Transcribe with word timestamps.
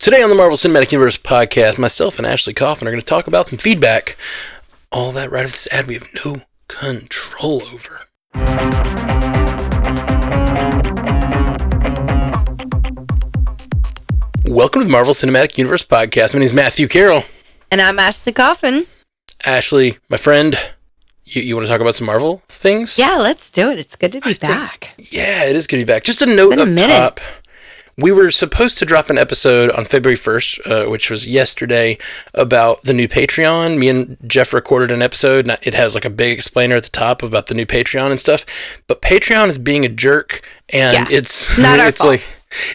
Today 0.00 0.22
on 0.22 0.30
the 0.30 0.34
Marvel 0.34 0.56
Cinematic 0.56 0.92
Universe 0.92 1.18
podcast, 1.18 1.78
myself 1.78 2.16
and 2.16 2.26
Ashley 2.26 2.54
Coffin 2.54 2.88
are 2.88 2.90
going 2.90 3.02
to 3.02 3.06
talk 3.06 3.26
about 3.26 3.48
some 3.48 3.58
feedback. 3.58 4.16
All 4.90 5.12
that 5.12 5.30
right 5.30 5.44
after 5.44 5.52
this 5.52 5.68
ad 5.70 5.88
we 5.88 5.92
have 5.92 6.08
no 6.24 6.40
control 6.68 7.62
over. 7.64 8.06
Welcome 14.46 14.80
to 14.80 14.84
the 14.86 14.90
Marvel 14.90 15.12
Cinematic 15.12 15.58
Universe 15.58 15.84
podcast. 15.84 16.32
My 16.32 16.38
name 16.40 16.46
is 16.46 16.54
Matthew 16.54 16.88
Carroll. 16.88 17.24
And 17.70 17.82
I'm 17.82 17.98
Ashley 17.98 18.32
Coffin. 18.32 18.86
Ashley, 19.44 19.98
my 20.08 20.16
friend, 20.16 20.58
you, 21.24 21.42
you 21.42 21.54
want 21.56 21.66
to 21.66 21.70
talk 21.70 21.82
about 21.82 21.94
some 21.94 22.06
Marvel 22.06 22.42
things? 22.48 22.98
Yeah, 22.98 23.16
let's 23.16 23.50
do 23.50 23.68
it. 23.70 23.78
It's 23.78 23.96
good 23.96 24.12
to 24.12 24.20
be 24.22 24.30
I 24.30 24.34
back. 24.34 24.94
Yeah, 24.96 25.44
it 25.44 25.54
is 25.54 25.66
good 25.66 25.76
to 25.76 25.84
be 25.84 25.92
back. 25.92 26.04
Just 26.04 26.22
a 26.22 26.26
note 26.26 26.58
a 26.58 26.62
up 26.62 26.68
minute. 26.68 26.96
top. 26.96 27.20
We 28.00 28.12
were 28.12 28.30
supposed 28.30 28.78
to 28.78 28.84
drop 28.86 29.10
an 29.10 29.18
episode 29.18 29.70
on 29.72 29.84
February 29.84 30.16
1st, 30.16 30.86
uh, 30.86 30.90
which 30.90 31.10
was 31.10 31.26
yesterday, 31.26 31.98
about 32.34 32.82
the 32.82 32.94
new 32.94 33.06
Patreon. 33.08 33.78
Me 33.78 33.88
and 33.88 34.16
Jeff 34.26 34.52
recorded 34.54 34.90
an 34.90 35.02
episode, 35.02 35.48
and 35.48 35.58
it 35.62 35.74
has 35.74 35.94
like 35.94 36.04
a 36.04 36.10
big 36.10 36.32
explainer 36.32 36.76
at 36.76 36.84
the 36.84 36.90
top 36.90 37.22
about 37.22 37.48
the 37.48 37.54
new 37.54 37.66
Patreon 37.66 38.10
and 38.10 38.18
stuff. 38.18 38.46
But 38.86 39.02
Patreon 39.02 39.48
is 39.48 39.58
being 39.58 39.84
a 39.84 39.88
jerk, 39.88 40.42
and 40.72 41.10
Yeah, 41.10 41.16
it's 41.18 41.58
not 41.58 41.78
our 41.80 41.88
it's 41.88 42.00
fault. 42.00 42.12
like 42.12 42.26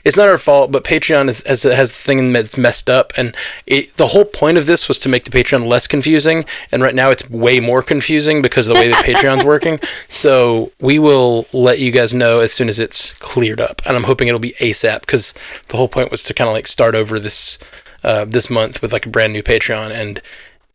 it's 0.04 0.18
not 0.18 0.28
our 0.28 0.38
fault. 0.38 0.72
But 0.72 0.84
Patreon 0.84 1.28
is, 1.28 1.44
has 1.46 1.64
has 1.64 1.92
the 1.92 1.98
thing 2.04 2.34
that's 2.34 2.58
messed 2.58 2.90
up, 2.90 3.14
and 3.18 3.36
it, 3.66 3.96
the 3.98 4.08
whole 4.08 4.26
point 4.26 4.58
of 4.58 4.66
this 4.66 4.88
was 4.88 5.00
to 5.00 5.10
make 5.10 5.24
the 5.26 5.32
Patreon 5.32 5.68
less 5.68 5.88
confusing. 5.88 6.46
And 6.72 6.82
right 6.82 6.96
now, 6.96 7.10
it's 7.10 7.30
way 7.30 7.60
more 7.60 7.82
confusing 7.82 8.42
because 8.42 8.68
of 8.68 8.76
the 8.76 8.82
way 8.82 8.90
that 8.90 9.06
Patreon's 9.06 9.46
working. 9.54 9.80
So 10.08 10.72
we 10.80 11.00
will 11.00 11.48
let 11.54 11.80
you 11.80 11.92
guys 11.92 12.14
know 12.14 12.40
as 12.40 12.52
soon 12.52 12.70
as 12.70 12.80
it's 12.80 13.12
cleared 13.14 13.62
up, 13.62 13.82
and 13.86 13.96
I'm 13.96 14.04
hoping 14.06 14.28
it'll 14.28 14.40
be 14.40 14.54
ASAP 14.60 15.02
because 15.02 15.34
the 15.68 15.78
whole 15.78 15.88
point 15.88 16.12
was 16.12 16.24
to 16.24 16.34
kind 16.34 16.48
of 16.48 16.54
like 16.54 16.68
start 16.68 16.96
over 16.96 17.20
this 17.20 17.60
uh, 18.04 18.26
this 18.26 18.50
month 18.50 18.82
with 18.82 18.94
like 18.94 19.05
a 19.05 19.10
brand 19.10 19.34
new 19.34 19.44
Patreon, 19.44 19.92
and 19.92 20.22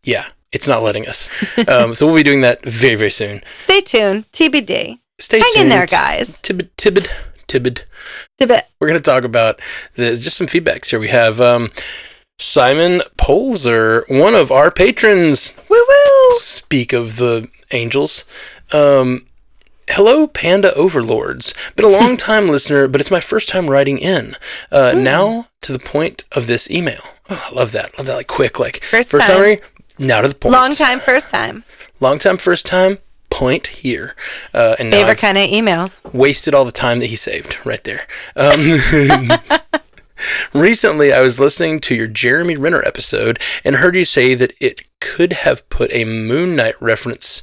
yeah, 0.03 0.27
it's 0.53 0.67
not 0.67 0.83
letting 0.83 1.07
us. 1.07 1.31
Um, 1.69 1.95
so 1.95 2.07
we'll 2.07 2.17
be 2.17 2.23
doing 2.23 2.41
that 2.41 2.63
very 2.65 2.95
very 2.95 3.11
soon. 3.11 3.43
Stay 3.55 3.81
tuned. 3.81 4.31
TBD. 4.33 4.99
Stay 5.19 5.39
Hang 5.39 5.53
tuned. 5.53 5.63
in 5.65 5.69
there, 5.69 5.87
guys. 5.87 6.41
Tibid, 6.41 6.71
tibid, 6.79 7.09
tibid. 7.51 7.83
We're 8.81 8.89
going 8.89 8.95
to 8.95 9.01
talk 9.01 9.25
about 9.25 9.61
this, 9.97 10.23
just 10.23 10.37
some 10.37 10.47
feedbacks 10.47 10.91
here. 10.91 10.99
We 11.01 11.09
have 11.09 11.41
um, 11.41 11.71
Simon 12.39 13.01
Polzer, 13.19 14.03
one 14.09 14.35
of 14.35 14.51
our 14.51 14.71
patrons. 14.71 15.53
Woo 15.69 15.77
woo. 15.89 16.33
Speak 16.33 16.93
of 16.93 17.17
the 17.17 17.49
angels. 17.73 18.25
Um, 18.73 19.27
hello, 19.89 20.27
Panda 20.27 20.73
Overlords. 20.75 21.53
Been 21.77 21.85
a 21.85 21.89
long 21.89 22.17
time 22.29 22.47
listener, 22.47 22.89
but 22.89 23.01
it's 23.01 23.11
my 23.11 23.21
first 23.21 23.49
time 23.49 23.69
writing 23.69 23.99
in. 23.99 24.37
Uh, 24.73 24.95
now 24.97 25.49
to 25.63 25.73
the 25.73 25.79
point 25.79 26.25
of 26.33 26.47
this 26.47 26.71
email. 26.71 27.03
Oh, 27.29 27.49
I 27.51 27.55
love 27.55 27.73
that. 27.73 27.97
Love 27.99 28.07
that. 28.07 28.15
Like 28.17 28.27
quick, 28.27 28.59
like 28.59 28.83
First 28.85 29.11
time. 29.11 29.21
time. 29.21 29.41
writing, 29.41 29.65
Now 29.99 30.21
to 30.23 30.29
the 30.29 30.35
point. 30.35 30.53
Long 30.53 30.73
time, 30.73 30.99
first 31.01 31.31
time. 31.31 31.65
Long 32.01 32.19
time, 32.19 32.37
first 32.39 32.65
time. 32.67 32.99
Point 33.31 33.69
here. 33.69 34.15
Uh, 34.53 34.77
and 34.79 34.91
Favorite 34.93 35.19
kind 35.19 35.39
of 35.39 35.49
emails. 35.49 36.03
wasted 36.13 36.55
all 36.55 36.65
the 36.65 36.73
time 36.73 36.99
that 36.99 37.07
he 37.07 37.17
saved 37.17 37.59
right 37.65 37.83
there. 37.85 38.07
Um, 38.37 39.31
recently, 40.53 41.13
I 41.13 41.21
was 41.21 41.41
listening 41.41 41.81
to 41.81 41.95
your 41.95 42.07
Jeremy 42.09 42.57
Renner 42.57 42.83
episode 42.85 43.39
and 43.65 43.77
heard 43.77 43.97
you 43.97 44.05
say 44.05 44.35
that 44.35 44.53
it 44.61 44.83
could 45.01 45.33
have 45.33 45.69
put 45.71 45.91
a 45.93 46.05
Moon 46.05 46.55
Knight 46.57 46.75
reference. 46.81 47.43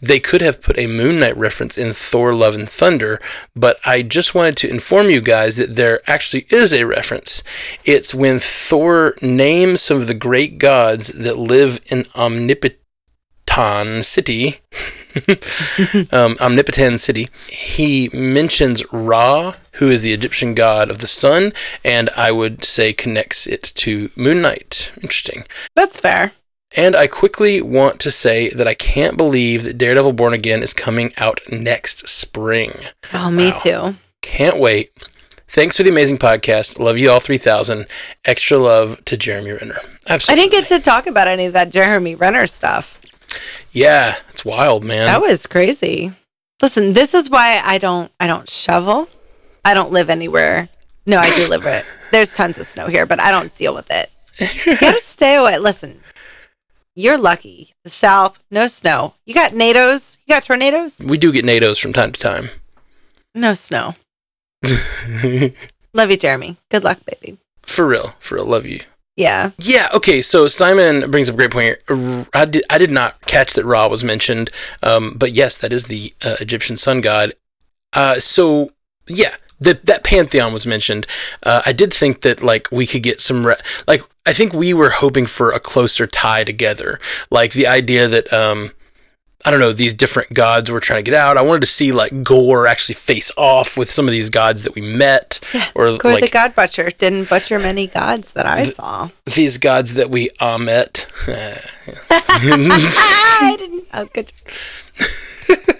They 0.00 0.20
could 0.20 0.42
have 0.42 0.60
put 0.60 0.78
a 0.78 0.86
Moon 0.86 1.18
Knight 1.20 1.36
reference 1.36 1.78
in 1.78 1.94
Thor 1.94 2.34
Love 2.34 2.54
and 2.54 2.68
Thunder, 2.68 3.18
but 3.56 3.78
I 3.86 4.02
just 4.02 4.34
wanted 4.34 4.56
to 4.58 4.68
inform 4.70 5.08
you 5.08 5.20
guys 5.22 5.56
that 5.56 5.76
there 5.76 6.00
actually 6.06 6.46
is 6.50 6.72
a 6.74 6.84
reference. 6.84 7.42
It's 7.84 8.14
when 8.14 8.38
Thor 8.38 9.14
names 9.22 9.80
some 9.80 9.96
of 9.96 10.06
the 10.06 10.14
great 10.14 10.58
gods 10.58 11.08
that 11.18 11.38
live 11.38 11.80
in 11.86 12.06
Omnipotent 12.14 12.76
City 14.04 14.58
um, 16.12 16.36
Omnipotent 16.40 17.00
City, 17.00 17.28
he 17.48 18.10
mentions 18.12 18.82
Ra, 18.92 19.54
who 19.74 19.88
is 19.90 20.02
the 20.02 20.12
Egyptian 20.12 20.54
god 20.54 20.90
of 20.90 20.98
the 20.98 21.06
sun, 21.06 21.52
and 21.84 22.10
I 22.16 22.30
would 22.32 22.64
say 22.64 22.92
connects 22.92 23.46
it 23.46 23.62
to 23.76 24.10
Moon 24.16 24.42
Knight. 24.42 24.92
Interesting. 25.02 25.44
That's 25.74 25.98
fair. 25.98 26.32
And 26.76 26.96
I 26.96 27.06
quickly 27.06 27.62
want 27.62 28.00
to 28.00 28.10
say 28.10 28.50
that 28.50 28.66
I 28.66 28.74
can't 28.74 29.16
believe 29.16 29.62
that 29.64 29.78
Daredevil 29.78 30.14
Born 30.14 30.32
Again 30.34 30.60
is 30.62 30.72
coming 30.74 31.12
out 31.18 31.40
next 31.50 32.08
spring. 32.08 32.72
Oh, 33.12 33.30
me 33.30 33.52
Wow. 33.52 33.58
too. 33.58 33.94
Can't 34.22 34.58
wait. 34.58 34.90
Thanks 35.46 35.76
for 35.76 35.84
the 35.84 35.90
amazing 35.90 36.18
podcast. 36.18 36.80
Love 36.80 36.98
you 36.98 37.10
all 37.12 37.20
3000. 37.20 37.86
Extra 38.24 38.58
love 38.58 39.04
to 39.04 39.16
Jeremy 39.16 39.52
Renner. 39.52 39.78
Absolutely. 40.08 40.42
I 40.42 40.48
didn't 40.48 40.68
get 40.68 40.76
to 40.76 40.82
talk 40.82 41.06
about 41.06 41.28
any 41.28 41.46
of 41.46 41.52
that 41.52 41.70
Jeremy 41.70 42.16
Renner 42.16 42.48
stuff. 42.48 42.98
Yeah, 43.74 44.16
it's 44.30 44.44
wild, 44.44 44.84
man. 44.84 45.06
That 45.06 45.20
was 45.20 45.46
crazy. 45.46 46.12
Listen, 46.62 46.92
this 46.92 47.12
is 47.12 47.28
why 47.28 47.60
I 47.62 47.76
don't 47.78 48.10
I 48.20 48.26
don't 48.26 48.48
shovel. 48.48 49.08
I 49.64 49.74
don't 49.74 49.90
live 49.92 50.08
anywhere. 50.08 50.68
No, 51.06 51.18
I 51.18 51.34
do 51.36 51.48
live 51.50 51.66
it. 51.66 51.84
There's 52.12 52.32
tons 52.32 52.58
of 52.58 52.66
snow 52.66 52.86
here, 52.86 53.04
but 53.04 53.20
I 53.20 53.30
don't 53.30 53.54
deal 53.54 53.74
with 53.74 53.90
it. 53.90 54.10
You 54.64 54.76
gotta 54.78 54.98
stay 55.00 55.34
away. 55.34 55.58
Listen, 55.58 56.00
you're 56.94 57.18
lucky. 57.18 57.74
The 57.82 57.90
South, 57.90 58.38
no 58.50 58.68
snow. 58.68 59.14
You 59.26 59.34
got 59.34 59.50
NATOs. 59.50 60.18
You 60.24 60.34
got 60.34 60.44
tornadoes. 60.44 61.00
we 61.04 61.18
do 61.18 61.32
get 61.32 61.44
NATOs 61.44 61.80
from 61.82 61.92
time 61.92 62.12
to 62.12 62.20
time. 62.20 62.50
No 63.34 63.54
snow. 63.54 63.96
Love 65.92 66.10
you, 66.10 66.16
Jeremy. 66.16 66.56
Good 66.70 66.84
luck, 66.84 67.00
baby. 67.04 67.38
for 67.62 67.86
real, 67.86 68.14
for 68.20 68.36
real. 68.36 68.46
Love 68.46 68.66
you. 68.66 68.80
Yeah. 69.16 69.50
Yeah. 69.58 69.88
Okay. 69.94 70.22
So 70.22 70.46
Simon 70.46 71.10
brings 71.10 71.28
up 71.28 71.34
a 71.34 71.36
great 71.36 71.52
point 71.52 71.78
here. 71.88 72.26
I 72.34 72.44
did. 72.46 72.64
I 72.68 72.78
did 72.78 72.90
not 72.90 73.20
catch 73.26 73.54
that 73.54 73.64
Ra 73.64 73.86
was 73.86 74.02
mentioned. 74.02 74.50
Um, 74.82 75.14
but 75.16 75.32
yes, 75.32 75.56
that 75.58 75.72
is 75.72 75.84
the 75.84 76.12
uh, 76.24 76.36
Egyptian 76.40 76.76
sun 76.76 77.00
god. 77.00 77.32
Uh, 77.92 78.18
so 78.18 78.72
yeah, 79.06 79.36
that 79.60 79.86
that 79.86 80.02
pantheon 80.02 80.52
was 80.52 80.66
mentioned. 80.66 81.06
Uh, 81.44 81.62
I 81.64 81.72
did 81.72 81.94
think 81.94 82.22
that 82.22 82.42
like 82.42 82.68
we 82.72 82.86
could 82.86 83.04
get 83.04 83.20
some 83.20 83.46
re- 83.46 83.56
like 83.86 84.02
I 84.26 84.32
think 84.32 84.52
we 84.52 84.74
were 84.74 84.90
hoping 84.90 85.26
for 85.26 85.52
a 85.52 85.60
closer 85.60 86.06
tie 86.08 86.42
together. 86.42 86.98
Like 87.30 87.52
the 87.52 87.66
idea 87.66 88.08
that 88.08 88.32
um. 88.32 88.72
I 89.46 89.50
don't 89.50 89.60
know, 89.60 89.74
these 89.74 89.92
different 89.92 90.32
gods 90.32 90.72
we're 90.72 90.80
trying 90.80 91.04
to 91.04 91.10
get 91.10 91.18
out. 91.18 91.36
I 91.36 91.42
wanted 91.42 91.60
to 91.60 91.66
see 91.66 91.92
like 91.92 92.22
Gorr 92.22 92.66
actually 92.66 92.94
face 92.94 93.30
off 93.36 93.76
with 93.76 93.90
some 93.90 94.08
of 94.08 94.12
these 94.12 94.30
gods 94.30 94.62
that 94.62 94.74
we 94.74 94.80
met. 94.80 95.38
Yeah. 95.52 95.68
Or 95.74 95.98
Gorr 95.98 96.14
like 96.14 96.22
the 96.24 96.30
God 96.30 96.54
Butcher 96.54 96.88
didn't 96.90 97.28
butcher 97.28 97.58
many 97.58 97.86
gods 97.86 98.32
that 98.32 98.46
I 98.46 98.64
saw. 98.64 99.10
these 99.26 99.58
gods 99.58 99.94
that 99.94 100.08
we 100.08 100.30
uh, 100.40 100.56
met. 100.56 101.06
I 101.28 101.60
didn't. 103.58 103.84
Oh, 103.92 104.06
good. 104.12 104.32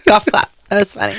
Golf 0.07 0.27
clap. 0.27 0.51
That 0.69 0.79
was 0.79 0.95
funny. 0.95 1.15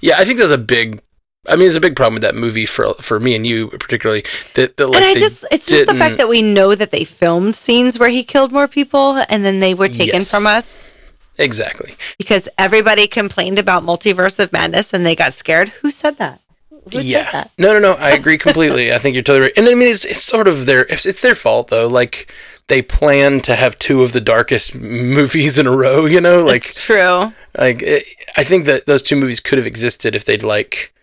Yeah, 0.00 0.14
I 0.18 0.24
think 0.24 0.38
there's 0.38 0.50
a 0.52 0.58
big. 0.58 1.00
I 1.46 1.52
mean, 1.52 1.60
there's 1.60 1.76
a 1.76 1.80
big 1.80 1.96
problem 1.96 2.14
with 2.14 2.22
that 2.22 2.34
movie 2.34 2.66
for 2.66 2.92
for 2.94 3.18
me 3.18 3.34
and 3.34 3.46
you 3.46 3.68
particularly. 3.68 4.24
That, 4.54 4.76
that 4.76 4.88
like 4.88 5.02
and 5.02 5.04
I 5.06 5.14
just, 5.14 5.46
it's 5.50 5.66
just 5.66 5.86
the 5.86 5.94
fact 5.94 6.18
that 6.18 6.28
we 6.28 6.42
know 6.42 6.74
that 6.74 6.90
they 6.90 7.04
filmed 7.04 7.54
scenes 7.54 7.98
where 7.98 8.10
he 8.10 8.22
killed 8.22 8.52
more 8.52 8.68
people 8.68 9.18
and 9.30 9.44
then 9.44 9.60
they 9.60 9.72
were 9.72 9.88
taken 9.88 10.16
Yes. 10.16 10.30
from 10.30 10.46
us 10.46 10.92
exactly. 11.38 11.94
because 12.18 12.48
everybody 12.58 13.06
complained 13.06 13.58
about 13.58 13.84
Multiverse 13.84 14.38
of 14.38 14.52
Madness 14.52 14.92
and 14.92 15.04
they 15.04 15.14
got 15.14 15.34
scared. 15.34 15.70
Who 15.80 15.90
said 15.90 16.18
that? 16.18 16.40
Who 16.70 17.00
yeah. 17.00 17.24
said 17.24 17.32
that? 17.32 17.50
No, 17.58 17.72
no, 17.72 17.80
no. 17.80 17.92
I 17.94 18.10
agree 18.10 18.38
completely. 18.46 18.92
I 18.92 18.98
think 18.98 19.14
you're 19.14 19.22
totally 19.22 19.46
right. 19.46 19.58
And 19.58 19.66
I 19.66 19.74
mean, 19.74 19.88
it's 19.88 20.04
it's 20.04 20.22
sort 20.22 20.48
of 20.48 20.66
their 20.66 20.82
it's, 20.82 21.06
it's 21.06 21.22
their 21.22 21.34
fault 21.34 21.68
though. 21.68 21.86
Like 21.86 22.32
they 22.68 22.82
plan 22.82 23.40
to 23.40 23.56
have 23.56 23.78
two 23.78 24.02
of 24.02 24.12
the 24.12 24.20
darkest 24.20 24.74
movies 24.74 25.58
in 25.58 25.66
a 25.66 25.76
row. 25.76 26.06
You 26.06 26.20
know, 26.20 26.44
like 26.44 26.56
it's 26.56 26.74
true. 26.74 27.32
like 27.58 27.82
it, 27.82 28.04
I 28.36 28.44
think 28.44 28.66
that 28.66 28.86
those 28.86 29.02
two 29.02 29.16
movies 29.16 29.40
could 29.40 29.58
have 29.58 29.66
existed 29.66 30.14
if 30.14 30.24
they'd 30.24 30.42
like 30.42 30.94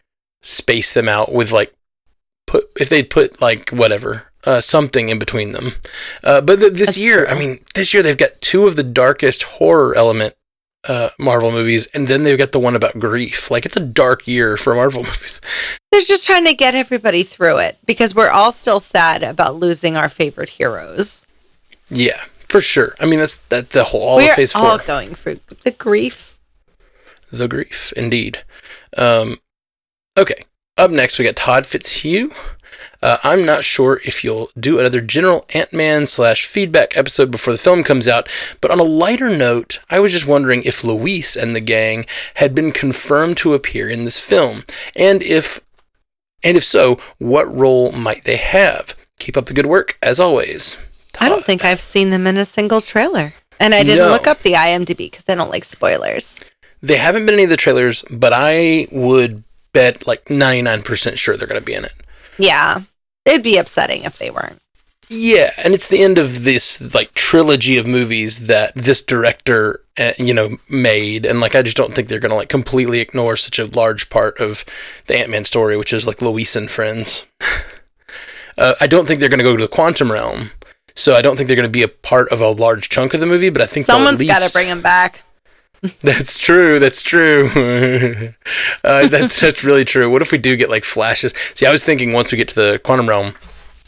space 0.41 0.93
them 0.93 1.09
out 1.09 1.33
with 1.33 1.51
like 1.51 1.73
put 2.45 2.65
if 2.79 2.89
they'd 2.89 3.09
put 3.09 3.41
like 3.41 3.69
whatever 3.69 4.23
uh, 4.45 4.61
something 4.61 5.09
in 5.09 5.19
between 5.19 5.51
them. 5.51 5.73
Uh, 6.23 6.41
but 6.41 6.59
th- 6.59 6.73
this 6.73 6.89
That's 6.89 6.97
year, 6.97 7.25
true. 7.25 7.35
I 7.35 7.39
mean, 7.39 7.59
this 7.73 7.93
year 7.93 8.03
they've 8.03 8.17
got 8.17 8.41
two 8.41 8.67
of 8.67 8.75
the 8.75 8.83
darkest 8.83 9.43
horror 9.43 9.95
element 9.95 10.35
uh, 10.87 11.09
Marvel 11.17 11.51
movies, 11.51 11.87
and 11.87 12.07
then 12.07 12.23
they've 12.23 12.37
got 12.37 12.51
the 12.51 12.59
one 12.59 12.75
about 12.75 12.99
grief. 12.99 13.49
Like 13.49 13.65
it's 13.65 13.75
a 13.75 13.79
dark 13.81 14.27
year 14.27 14.55
for 14.57 14.75
Marvel 14.75 15.03
movies. 15.03 15.41
They're 15.91 16.01
just 16.01 16.25
trying 16.25 16.45
to 16.45 16.53
get 16.53 16.75
everybody 16.75 17.23
through 17.23 17.57
it 17.57 17.77
because 17.85 18.13
we're 18.13 18.29
all 18.29 18.51
still 18.51 18.79
sad 18.79 19.23
about 19.23 19.55
losing 19.55 19.97
our 19.97 20.09
favorite 20.09 20.49
heroes. 20.49 21.25
Yeah, 21.89 22.23
for 22.49 22.61
sure. 22.61 22.95
I 22.99 23.05
mean, 23.05 23.19
that's 23.19 23.37
that 23.49 23.71
the 23.71 23.85
whole 23.85 24.01
all 24.01 24.17
we're 24.17 24.29
of 24.29 24.35
Phase 24.35 24.53
Four. 24.53 24.61
all 24.61 24.77
going 24.77 25.15
through 25.15 25.39
the 25.63 25.71
grief. 25.71 26.37
The 27.31 27.47
grief, 27.47 27.91
indeed. 27.97 28.43
Um, 28.95 29.39
okay. 30.17 30.45
Up 30.77 30.91
next, 30.91 31.17
we 31.17 31.25
got 31.25 31.35
Todd 31.35 31.65
Fitzhugh. 31.65 32.31
Uh, 33.01 33.17
I'm 33.23 33.45
not 33.45 33.63
sure 33.63 34.01
if 34.05 34.23
you'll 34.23 34.49
do 34.59 34.79
another 34.79 35.01
general 35.01 35.45
Ant 35.53 35.71
Man 35.73 36.05
slash 36.05 36.45
feedback 36.45 36.95
episode 36.97 37.31
before 37.31 37.53
the 37.53 37.59
film 37.59 37.83
comes 37.83 38.07
out, 38.07 38.27
but 38.61 38.71
on 38.71 38.79
a 38.79 38.83
lighter 38.83 39.29
note, 39.35 39.79
I 39.89 39.99
was 39.99 40.11
just 40.11 40.27
wondering 40.27 40.63
if 40.63 40.83
Luis 40.83 41.35
and 41.35 41.55
the 41.55 41.59
gang 41.61 42.05
had 42.35 42.55
been 42.55 42.71
confirmed 42.71 43.37
to 43.37 43.53
appear 43.53 43.89
in 43.89 44.03
this 44.03 44.19
film, 44.19 44.63
and 44.95 45.21
if 45.23 45.59
and 46.43 46.57
if 46.57 46.63
so, 46.63 46.99
what 47.17 47.53
role 47.53 47.91
might 47.91 48.23
they 48.25 48.37
have? 48.37 48.95
Keep 49.19 49.37
up 49.37 49.45
the 49.47 49.53
good 49.53 49.65
work, 49.65 49.97
as 50.01 50.19
always. 50.19 50.77
I 51.19 51.29
don't 51.29 51.45
think 51.45 51.63
I've 51.65 51.81
seen 51.81 52.09
them 52.09 52.27
in 52.27 52.37
a 52.37 52.45
single 52.45 52.81
trailer. 52.81 53.33
And 53.59 53.73
I 53.73 53.83
didn't 53.83 54.05
No. 54.05 54.09
look 54.09 54.27
up 54.27 54.43
the 54.43 54.53
IMDb 54.53 54.97
because 55.09 55.23
I 55.29 55.35
don't 55.35 55.49
like 55.49 55.63
spoilers. 55.63 56.37
They 56.81 56.97
haven't 56.97 57.25
been 57.25 57.35
in 57.35 57.39
any 57.39 57.43
of 57.45 57.49
the 57.49 57.57
trailers, 57.57 58.03
but 58.11 58.33
I 58.35 58.87
would 58.91 59.43
bet 59.71 60.05
like 60.05 60.25
99% 60.25 61.17
sure 61.17 61.37
they're 61.37 61.47
going 61.47 61.61
to 61.61 61.65
be 61.65 61.73
in 61.73 61.85
it. 61.85 61.93
Yeah. 62.37 62.81
It'd 63.25 63.43
be 63.43 63.57
upsetting 63.57 64.03
if 64.03 64.17
they 64.17 64.29
weren't. 64.29 64.61
Yeah, 65.07 65.51
and 65.63 65.73
it's 65.73 65.87
the 65.87 66.01
end 66.01 66.17
of 66.17 66.43
this 66.43 66.93
like 66.93 67.13
trilogy 67.13 67.77
of 67.77 67.85
movies 67.85 68.47
that 68.47 68.73
this 68.75 69.03
director, 69.03 69.81
uh, 69.99 70.13
you 70.17 70.33
know, 70.33 70.57
made, 70.67 71.25
and 71.25 71.39
like 71.39 71.53
I 71.53 71.61
just 71.61 71.77
don't 71.77 71.93
think 71.93 72.07
they're 72.07 72.19
gonna 72.19 72.35
like 72.35 72.49
completely 72.49 73.01
ignore 73.01 73.35
such 73.35 73.59
a 73.59 73.65
large 73.65 74.09
part 74.09 74.39
of 74.39 74.65
the 75.05 75.15
Ant 75.15 75.29
Man 75.29 75.43
story, 75.43 75.77
which 75.77 75.93
is 75.93 76.07
like 76.07 76.21
Luis 76.21 76.55
and 76.55 76.71
friends. 76.71 77.27
uh, 78.57 78.73
I 78.81 78.87
don't 78.87 79.07
think 79.07 79.19
they're 79.19 79.29
gonna 79.29 79.43
go 79.43 79.55
to 79.55 79.61
the 79.61 79.67
quantum 79.67 80.11
realm, 80.11 80.51
so 80.95 81.15
I 81.15 81.21
don't 81.21 81.37
think 81.37 81.47
they're 81.47 81.55
gonna 81.55 81.69
be 81.69 81.83
a 81.83 81.87
part 81.87 82.29
of 82.29 82.41
a 82.41 82.49
large 82.49 82.89
chunk 82.89 83.13
of 83.13 83.19
the 83.19 83.27
movie. 83.27 83.49
But 83.49 83.61
I 83.61 83.67
think 83.67 83.85
Someone's 83.85 84.25
got 84.25 84.41
to 84.41 84.51
bring 84.51 84.67
him 84.67 84.81
back. 84.81 85.21
That's 86.01 86.37
true. 86.37 86.79
That's 86.79 87.01
true. 87.01 87.49
uh, 88.83 89.07
that's 89.07 89.39
that's 89.39 89.63
really 89.63 89.85
true. 89.85 90.09
What 90.09 90.21
if 90.21 90.31
we 90.31 90.37
do 90.37 90.55
get 90.55 90.69
like 90.69 90.83
flashes? 90.83 91.33
See, 91.53 91.65
I 91.65 91.71
was 91.71 91.83
thinking 91.83 92.13
once 92.13 92.31
we 92.31 92.37
get 92.37 92.47
to 92.49 92.55
the 92.55 92.79
quantum 92.83 93.09
realm, 93.09 93.33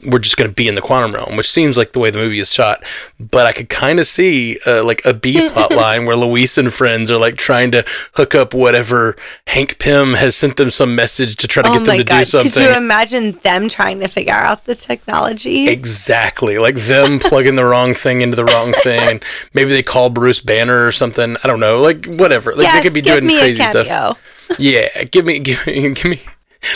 we're 0.05 0.19
just 0.19 0.37
going 0.37 0.49
to 0.49 0.53
be 0.53 0.67
in 0.67 0.75
the 0.75 0.81
quantum 0.81 1.15
realm, 1.15 1.37
which 1.37 1.49
seems 1.49 1.77
like 1.77 1.93
the 1.93 1.99
way 1.99 2.11
the 2.11 2.19
movie 2.19 2.39
is 2.39 2.53
shot. 2.53 2.83
But 3.19 3.47
I 3.47 3.51
could 3.51 3.69
kind 3.69 3.99
of 3.99 4.05
see 4.05 4.59
uh, 4.67 4.83
like 4.83 5.03
a 5.05 5.13
B 5.13 5.49
plot 5.51 5.71
line 5.71 6.05
where 6.05 6.15
Luis 6.15 6.57
and 6.57 6.71
friends 6.71 7.09
are 7.09 7.17
like 7.17 7.35
trying 7.35 7.71
to 7.71 7.83
hook 8.13 8.35
up 8.35 8.53
whatever 8.53 9.15
Hank 9.47 9.79
Pym 9.79 10.13
has 10.13 10.35
sent 10.35 10.57
them 10.57 10.69
some 10.69 10.95
message 10.95 11.35
to 11.37 11.47
try 11.47 11.63
to 11.63 11.69
Oh 11.69 11.73
get 11.73 11.85
them 11.85 11.97
to 11.97 12.03
do 12.03 12.13
God. 12.13 12.53
Could 12.53 12.55
you 12.55 12.77
imagine 12.77 13.31
them 13.43 13.69
trying 13.69 13.99
to 14.01 14.07
figure 14.07 14.33
out 14.33 14.65
the 14.65 14.75
technology? 14.75 15.67
Exactly. 15.67 16.59
Like 16.59 16.75
them 16.75 17.19
plugging 17.19 17.55
the 17.55 17.65
wrong 17.65 17.95
thing 17.95 18.21
into 18.21 18.35
the 18.35 18.45
wrong 18.45 18.73
thing. 18.73 19.21
Maybe 19.53 19.71
they 19.71 19.83
call 19.83 20.09
Bruce 20.11 20.39
Banner 20.39 20.85
or 20.85 20.91
something. 20.91 21.37
I 21.43 21.47
don't 21.47 21.59
know. 21.59 21.81
Like 21.81 22.05
whatever. 22.05 22.53
Like 22.53 22.71
they 22.71 22.81
could 22.81 22.93
be 22.93 23.01
doing 23.01 23.27
crazy 23.27 23.63
stuff. 23.63 24.19
Yeah, 24.59 25.03
give 25.11 25.25
me, 25.25 25.39
give 25.39 25.65
me, 25.65 25.93
give 25.93 26.05
me. 26.05 26.21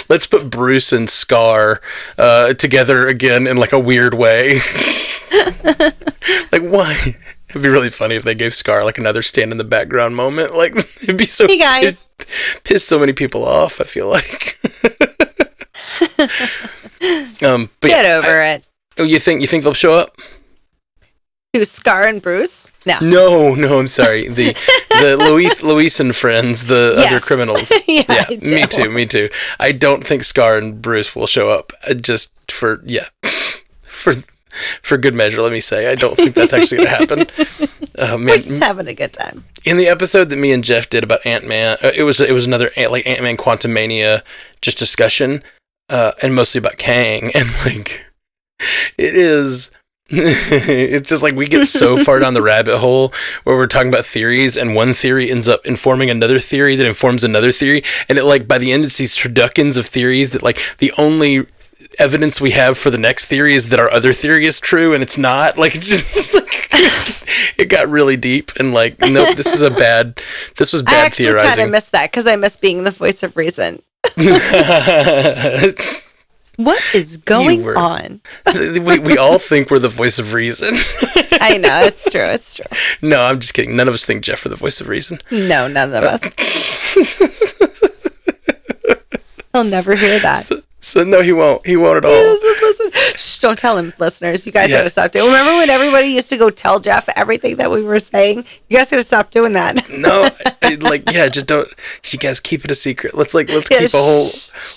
Let's 0.10 0.28
put 0.28 0.50
Bruce 0.50 0.92
and 0.94 1.08
Skaar 1.08 1.78
uh, 2.18 2.54
together 2.54 3.08
again 3.08 3.48
in 3.48 3.58
like 3.58 3.74
a 3.74 3.80
weird 3.80 4.14
way. 4.14 4.56
like 6.52 6.62
why? 6.62 7.16
It'd 7.50 7.62
be 7.62 7.70
really 7.70 7.90
funny 7.90 8.16
if 8.16 8.24
they 8.24 8.36
gave 8.36 8.52
Skaar 8.54 8.84
like 8.86 8.98
another 8.98 9.22
stand 9.22 9.52
in 9.52 9.58
the 9.58 9.64
background 9.64 10.16
moment. 10.16 10.56
Like 10.56 10.76
it'd 11.04 11.18
be 11.18 11.26
so. 11.26 11.48
Hey, 11.48 11.58
guys. 11.60 12.08
piss 12.64 12.86
so 12.88 13.00
many 13.00 13.14
people 13.14 13.44
off. 13.46 13.82
I 13.82 13.86
feel 13.86 14.08
like. 14.10 14.60
um, 17.44 17.70
but 17.80 17.88
Get 17.90 18.06
yeah, 18.06 18.16
over 18.18 18.42
I- 18.42 18.48
it. 18.54 18.68
oh, 18.98 19.04
you 19.04 19.20
think 19.20 19.42
you 19.42 19.48
think 19.48 19.64
they'll 19.64 19.74
show 19.74 19.94
up? 19.94 20.16
Who, 21.54 21.60
Skaar 21.66 22.08
and 22.08 22.22
Bruce? 22.22 22.72
No. 22.86 22.98
No, 23.02 23.56
no, 23.56 23.80
I'm 23.80 23.90
sorry. 23.90 24.30
The 24.30 24.54
the 25.02 25.18
Luis 25.30 25.62
Luis 25.62 26.00
and 26.00 26.16
friends, 26.16 26.68
the 26.68 26.96
other 27.06 27.20
criminals. 27.20 27.72
Yeah, 27.88 28.04
yeah, 28.30 28.38
me 28.40 28.66
too, 28.68 28.90
me 28.90 29.06
too. 29.06 29.30
I 29.60 29.74
don't 29.74 30.06
think 30.06 30.22
Skaar 30.22 30.58
and 30.58 30.82
Bruce 30.82 31.14
will 31.14 31.28
show 31.28 31.50
up. 31.50 31.74
uh, 31.90 31.94
Just 31.94 32.34
for 32.50 32.82
yeah, 32.86 33.08
for 33.82 34.14
for 34.82 34.98
good 34.98 35.14
measure. 35.14 35.42
Let 35.42 35.52
me 35.52 35.60
say, 35.60 35.92
I 35.92 35.96
don't 35.96 36.16
think 36.16 36.36
that's 36.36 36.54
actually 36.54 36.86
going 36.86 36.90
to 36.90 36.96
happen. 36.96 37.20
Uh, 38.00 38.18
We're 38.18 38.36
just 38.38 38.64
having 38.64 38.88
a 38.88 38.94
good 38.94 39.12
time. 39.12 39.44
in 39.66 39.76
the 39.76 39.88
episode 39.88 40.30
that 40.30 40.38
me 40.38 40.54
and 40.54 40.64
Jeff 40.64 40.90
did 40.90 41.04
about 41.04 41.26
Ant 41.26 41.46
Man, 41.46 41.76
uh, 41.84 41.92
it 41.94 42.04
was 42.04 42.22
it 42.22 42.32
was 42.32 42.48
another 42.48 42.70
Ant- 42.78 42.94
like 42.94 43.06
Ant 43.06 43.24
Man 43.24 43.36
Quantumania 43.36 44.22
just 44.62 44.78
discussion, 44.78 45.44
uh, 45.90 46.14
and 46.22 46.34
mostly 46.34 46.60
about 46.60 46.78
Kang, 46.78 47.30
and 47.36 47.50
like 47.66 48.06
it 48.98 49.16
is. 49.16 49.72
it's 50.14 51.08
just 51.10 51.24
like 51.24 51.36
we 51.36 51.48
get 51.48 51.66
so 51.66 52.04
far 52.04 52.20
down 52.20 52.34
the 52.34 52.42
rabbit 52.42 52.78
hole 52.80 53.14
where 53.44 53.56
we're 53.56 53.68
talking 53.68 53.90
about 53.90 54.06
theories, 54.06 54.58
and 54.58 54.76
one 54.76 54.94
theory 54.94 55.32
ends 55.32 55.48
up 55.48 55.66
informing 55.66 56.10
another 56.10 56.40
theory 56.40 56.76
that 56.76 56.86
informs 56.86 57.24
another 57.24 57.52
theory, 57.52 57.84
and 58.10 58.18
it 58.18 58.24
like 58.24 58.48
by 58.48 58.58
the 58.58 58.72
end 58.72 58.84
it's 58.84 58.98
these 58.98 59.16
turduckens 59.16 59.78
of 59.78 59.86
theories 59.88 60.34
that 60.34 60.44
like 60.44 60.60
the 60.80 60.92
only 60.98 61.46
evidence 62.00 62.40
we 62.40 62.52
have 62.52 62.78
for 62.78 62.90
the 62.90 62.98
next 62.98 63.26
theory 63.26 63.54
is 63.54 63.70
that 63.70 63.80
our 63.80 63.90
other 63.92 64.14
theory 64.14 64.46
is 64.46 64.60
true 64.60 64.94
and 64.94 65.04
it's 65.04 65.18
not. 65.18 65.58
Like 65.58 65.76
it's 65.76 65.88
just 65.88 66.34
like 66.36 66.70
it 67.58 67.70
got 67.70 67.88
really 67.90 68.18
deep 68.18 68.52
and 68.60 68.74
like 68.74 69.00
nope 69.00 69.36
this 69.36 69.54
is 69.54 69.62
a 69.62 69.70
bad 69.70 70.20
this 70.58 70.74
was 70.74 70.84
bad 70.84 70.94
I 70.94 71.06
actually 71.06 71.26
kind 71.26 71.38
of 71.38 71.44
theorizing. 71.44 71.72
miss 71.72 71.90
that 71.90 72.12
because 72.12 72.28
I 72.28 72.36
miss 72.36 72.58
being 72.58 72.84
the 72.84 72.92
voice 72.92 73.24
of 73.24 73.38
reason. 73.38 73.82
What 76.64 76.82
is 76.94 77.18
going 77.18 77.64
were- 77.64 77.78
on? 77.78 78.22
we, 78.56 79.00
we 79.00 79.18
all 79.18 79.40
think 79.40 79.70
we're 79.72 79.80
the 79.80 79.90
voice 79.90 80.20
of 80.20 80.34
reason 80.34 80.70
I 81.42 81.58
know 81.58 81.84
it's 81.84 82.04
true. 82.12 82.22
It's 82.22 82.56
true. 82.56 82.66
no 83.02 83.24
i'm 83.24 83.40
just 83.40 83.54
kidding 83.54 83.76
none 83.76 83.88
of 83.88 83.94
us 83.94 84.06
think 84.06 84.24
jeff 84.24 84.46
are 84.46 84.50
the 84.50 84.56
voice 84.56 84.80
of 84.82 84.88
reason 84.88 85.20
No, 85.32 85.68
none 85.68 85.94
of 85.94 86.04
uh, 86.04 86.20
us. 86.22 86.22
He'll 89.54 89.64
never 89.66 89.96
hear 89.96 90.20
that. 90.20 90.38
so, 90.38 90.62
so 90.80 91.04
no 91.04 91.22
he 91.22 91.34
won't 91.34 91.66
he 91.66 91.76
won't 91.76 91.98
at 91.98 92.06
all 92.06 92.12
Listen, 92.12 92.41
listen. 92.41 92.41
Shh, 92.41 92.41
don't 93.42 93.58
tell 93.60 93.78
him, 93.78 93.94
listeners. 94.00 94.46
You 94.46 94.52
guys 94.52 94.70
Yeah. 94.70 94.78
gotta 94.78 94.90
stop 94.90 95.12
doing. 95.12 95.26
Remember 95.28 95.54
when 95.58 95.70
everybody 95.70 96.08
used 96.08 96.30
to 96.30 96.38
go 96.38 96.50
tell 96.50 96.80
Jeff 96.80 97.08
everything 97.16 97.58
that 97.58 97.70
we 97.72 97.82
were 97.82 98.00
saying? 98.00 98.46
You 98.70 98.78
guys 98.78 98.90
gotta 98.90 99.04
stop 99.04 99.32
doing 99.32 99.54
that. 99.54 99.90
no 99.90 100.30
I- 100.64 100.76
like 100.80 101.12
yeah 101.12 101.28
just 101.28 101.48
don't 101.48 101.68
you 102.12 102.18
guys 102.20 102.40
keep 102.40 102.64
it 102.64 102.72
a 102.72 102.76
secret 102.76 103.14
let's 103.14 103.34
like 103.34 103.50
let's 103.50 103.70
Yeah, 103.70 103.80
keep 103.80 103.94
a 103.94 103.98
whole 103.98 104.24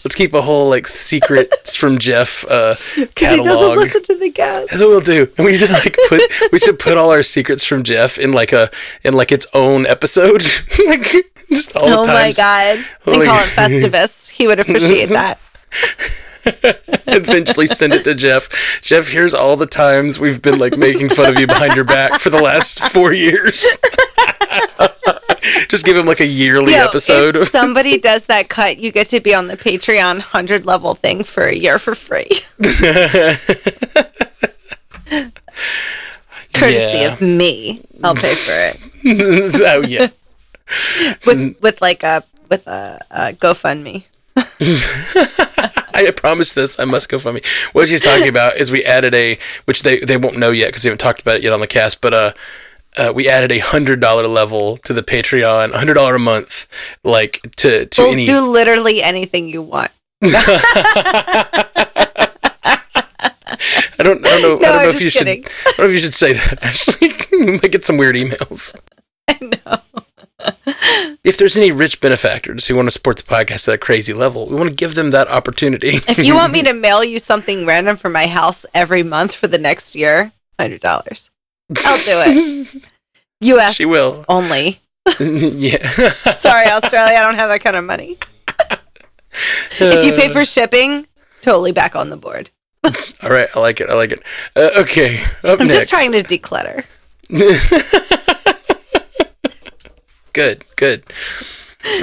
let's 0.05 0.15
keep 0.17 0.35
a 0.35 0.43
whole 0.43 0.69
like 0.69 0.89
secrets 0.89 1.77
from 1.77 1.99
jeff 1.99 2.45
uh 2.51 2.75
Because 2.97 3.37
he 3.37 3.43
doesn't 3.45 3.77
listen 3.77 4.03
to 4.03 4.19
the 4.19 4.31
guests. 4.31 4.71
That's 4.71 4.83
what 4.83 4.89
we'll 4.91 5.01
do. 5.01 5.29
And 5.37 5.47
we 5.47 5.57
should 5.57 5.71
like 5.71 5.97
put 6.09 6.21
we 6.53 6.59
should 6.59 6.79
put 6.79 6.97
all 6.97 7.11
our 7.11 7.23
secrets 7.23 7.63
from 7.65 7.83
Jeff 7.85 8.19
in 8.19 8.33
like 8.33 8.53
a 8.53 8.71
in 9.05 9.15
like 9.15 9.31
its 9.31 9.47
own 9.55 9.87
episode. 9.87 10.43
like 10.87 11.07
just 11.49 11.77
all 11.77 11.85
Oh 11.89 12.03
the 12.03 12.09
time. 12.09 12.17
Oh 12.17 12.23
my 12.27 12.33
god! 12.33 12.87
Oh 13.07 13.13
And 13.13 13.21
my 13.21 13.27
call 13.27 13.39
it 13.39 13.49
Festivus. 13.51 14.29
He 14.31 14.47
would 14.49 14.59
appreciate 14.59 15.11
that. 15.11 15.39
Eventually 17.07 17.67
send 17.67 17.93
it 17.95 18.05
to 18.05 18.15
Jeff. 18.15 18.49
Jeff, 18.83 19.09
here's 19.09 19.35
all 19.35 19.57
the 19.57 19.67
times 19.67 20.19
we've 20.19 20.43
been 20.43 20.59
like 20.59 20.77
making 20.77 21.09
fun 21.11 21.31
of 21.33 21.39
you 21.39 21.47
behind 21.47 21.75
your 21.75 21.85
back 21.85 22.21
for 22.21 22.31
the 22.31 22.43
last 22.43 22.83
four 22.93 23.13
years. 23.13 23.63
just 25.69 25.85
give 25.85 25.97
him 25.97 26.07
like 26.07 26.21
a 26.21 26.27
yearly 26.27 26.73
Yo, 26.73 26.85
episode. 26.87 27.37
If 27.37 27.49
somebody 27.51 27.99
does 27.99 28.27
that 28.27 28.49
cut, 28.49 28.79
you 28.79 28.91
get 28.93 29.09
to 29.09 29.21
be 29.21 29.35
on 29.35 29.47
the 29.49 29.57
Patreon 29.57 30.21
hundred 30.21 30.67
level 30.67 30.95
thing 30.95 31.25
for 31.25 31.45
a 31.47 31.55
year 31.55 31.79
for 31.79 31.95
free. 31.95 32.29
Courtesy 36.53 36.99
Yeah. 36.99 37.13
of 37.13 37.21
me. 37.21 37.83
I'll 38.03 38.15
pay 38.15 38.35
for 38.35 38.53
it. 38.53 39.61
oh 39.65 39.83
yeah. 39.87 40.09
With 41.27 41.61
with 41.61 41.81
like 41.81 42.03
a 42.03 42.23
with 42.49 42.67
a, 42.67 43.01
a 43.11 43.33
GoFundMe. 43.33 44.05
I 46.09 46.11
promise 46.11 46.53
this. 46.53 46.79
I 46.81 46.85
must 46.85 47.09
go 47.09 47.19
for 47.19 47.33
me. 47.33 47.41
What 47.73 47.89
she's 47.89 48.03
talking 48.03 48.29
about 48.29 48.57
is 48.57 48.71
we 48.71 48.85
added 48.85 49.15
a, 49.15 49.39
which 49.65 49.83
they, 49.83 50.01
they 50.01 50.17
won't 50.17 50.39
know 50.39 50.51
yet 50.51 50.69
because 50.69 50.83
they 50.83 50.89
haven't 50.89 50.99
talked 50.99 51.21
about 51.23 51.37
it 51.37 51.43
yet 51.43 51.53
on 51.53 51.61
the 51.61 51.67
cast, 51.67 52.01
but 52.01 52.13
uh, 52.13 52.33
uh 52.97 53.13
we 53.15 53.29
added 53.29 53.53
a 53.53 53.59
hundred 53.59 54.01
dollar 54.01 54.27
level 54.27 54.77
to 54.79 54.93
the 54.93 55.03
Patreon, 55.03 55.75
hundred 55.75 55.95
dollar 55.95 56.17
a 56.17 56.19
month, 56.19 56.67
like 57.05 57.41
to 57.57 57.87
to 57.87 58.03
We'll 58.03 58.13
any. 58.13 58.27
do 58.27 58.41
literally 58.41 59.03
anything 59.03 59.49
you 59.49 59.63
want. 59.63 59.91
I 60.23 60.31
don't 64.03 64.27
I 64.27 64.41
don't 64.41 64.43
know. 64.43 64.57
No, 64.57 64.57
I 64.57 64.59
don't 64.59 64.61
know 64.61 64.69
I'm 64.69 64.89
if 64.91 65.01
you 65.01 65.11
kidding. 65.11 65.43
should. 65.43 65.53
I 65.67 65.73
don't 65.77 65.79
know 65.79 65.85
if 65.87 65.93
you 65.93 65.99
should 65.99 66.15
say 66.15 66.33
that. 66.35 66.59
Actually, 66.63 67.13
you 67.33 67.53
might 67.63 67.73
get 67.73 67.85
some 67.85 67.97
weird 67.97 68.17
emails. 68.17 68.77
I 69.29 69.39
know. 69.41 70.03
If 71.25 71.39
there's 71.39 71.57
any 71.57 71.73
rich 71.73 72.03
benefactors 72.03 72.67
who 72.67 72.77
want 72.77 72.87
to 72.87 72.91
support 72.91 73.17
the 73.17 73.23
podcast 73.23 73.67
at 73.67 73.75
a 73.75 73.79
crazy 73.79 74.13
level, 74.13 74.47
we 74.47 74.57
want 74.57 74.69
to 74.69 74.75
give 74.77 74.95
them 74.95 75.11
that 75.13 75.27
opportunity. 75.29 75.97
If 76.07 76.19
you 76.19 76.35
want 76.35 76.53
me 76.53 76.63
to 76.69 76.75
mail 76.75 77.03
you 77.03 77.19
something 77.19 77.65
random 77.65 77.97
from 77.97 78.13
my 78.13 78.27
house 78.27 78.67
every 78.75 79.03
month 79.03 79.35
for 79.35 79.47
the 79.47 79.57
next 79.57 79.97
year, 79.97 80.33
hundred 80.61 80.83
dollars. 80.83 81.31
I'll 81.79 81.97
do 81.97 82.03
it. 82.07 82.91
U.S. 83.41 83.75
She 83.75 83.87
will. 83.87 84.27
only. 84.29 84.81
yeah. 85.19 85.89
Sorry, 86.37 86.67
Australia. 86.67 87.17
I 87.17 87.23
don't 87.23 87.37
have 87.37 87.49
that 87.49 87.63
kind 87.63 87.77
of 87.77 87.85
money. 87.85 88.19
If 89.81 90.05
you 90.05 90.13
pay 90.13 90.31
for 90.31 90.45
shipping, 90.45 91.07
totally 91.41 91.73
back 91.73 91.97
on 91.97 92.11
the 92.11 92.17
board. 92.19 92.51
All 93.23 93.31
right, 93.31 93.49
I 93.55 93.61
like 93.61 93.81
it. 93.81 93.89
I 93.89 93.95
like 93.95 94.13
it. 94.13 94.23
Uh, 94.55 94.71
okay, 94.77 95.23
up 95.43 95.59
I'm 95.59 95.69
next. 95.69 95.89
just 95.89 95.91
trying 95.91 96.13
to 96.13 96.23
declutter. 96.23 96.85
Good, 100.35 100.65
good. 100.77 101.05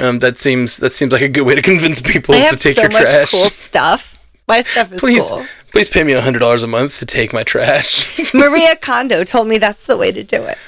Um, 0.00 0.18
that 0.20 0.38
seems 0.38 0.76
that 0.78 0.92
seems 0.92 1.12
like 1.12 1.22
a 1.22 1.28
good 1.28 1.42
way 1.42 1.54
to 1.54 1.62
convince 1.62 2.00
people 2.00 2.34
to 2.34 2.56
take 2.56 2.76
so 2.76 2.82
your 2.82 2.90
trash. 2.90 3.30
cool 3.30 3.48
stuff. 3.50 4.08
My 4.48 4.60
stuff 4.62 4.92
is 4.92 5.00
please, 5.00 5.28
cool. 5.30 5.44
please 5.72 5.88
pay 5.88 6.02
me 6.04 6.12
hundred 6.12 6.38
dollars 6.40 6.62
a 6.62 6.66
month 6.68 6.98
to 6.98 7.06
take 7.06 7.32
my 7.32 7.42
trash. 7.42 8.32
Maria 8.34 8.76
Kondo 8.80 9.24
told 9.24 9.48
me 9.48 9.58
that's 9.58 9.86
the 9.86 9.96
way 9.96 10.12
to 10.12 10.22
do 10.22 10.42
it. 10.42 10.58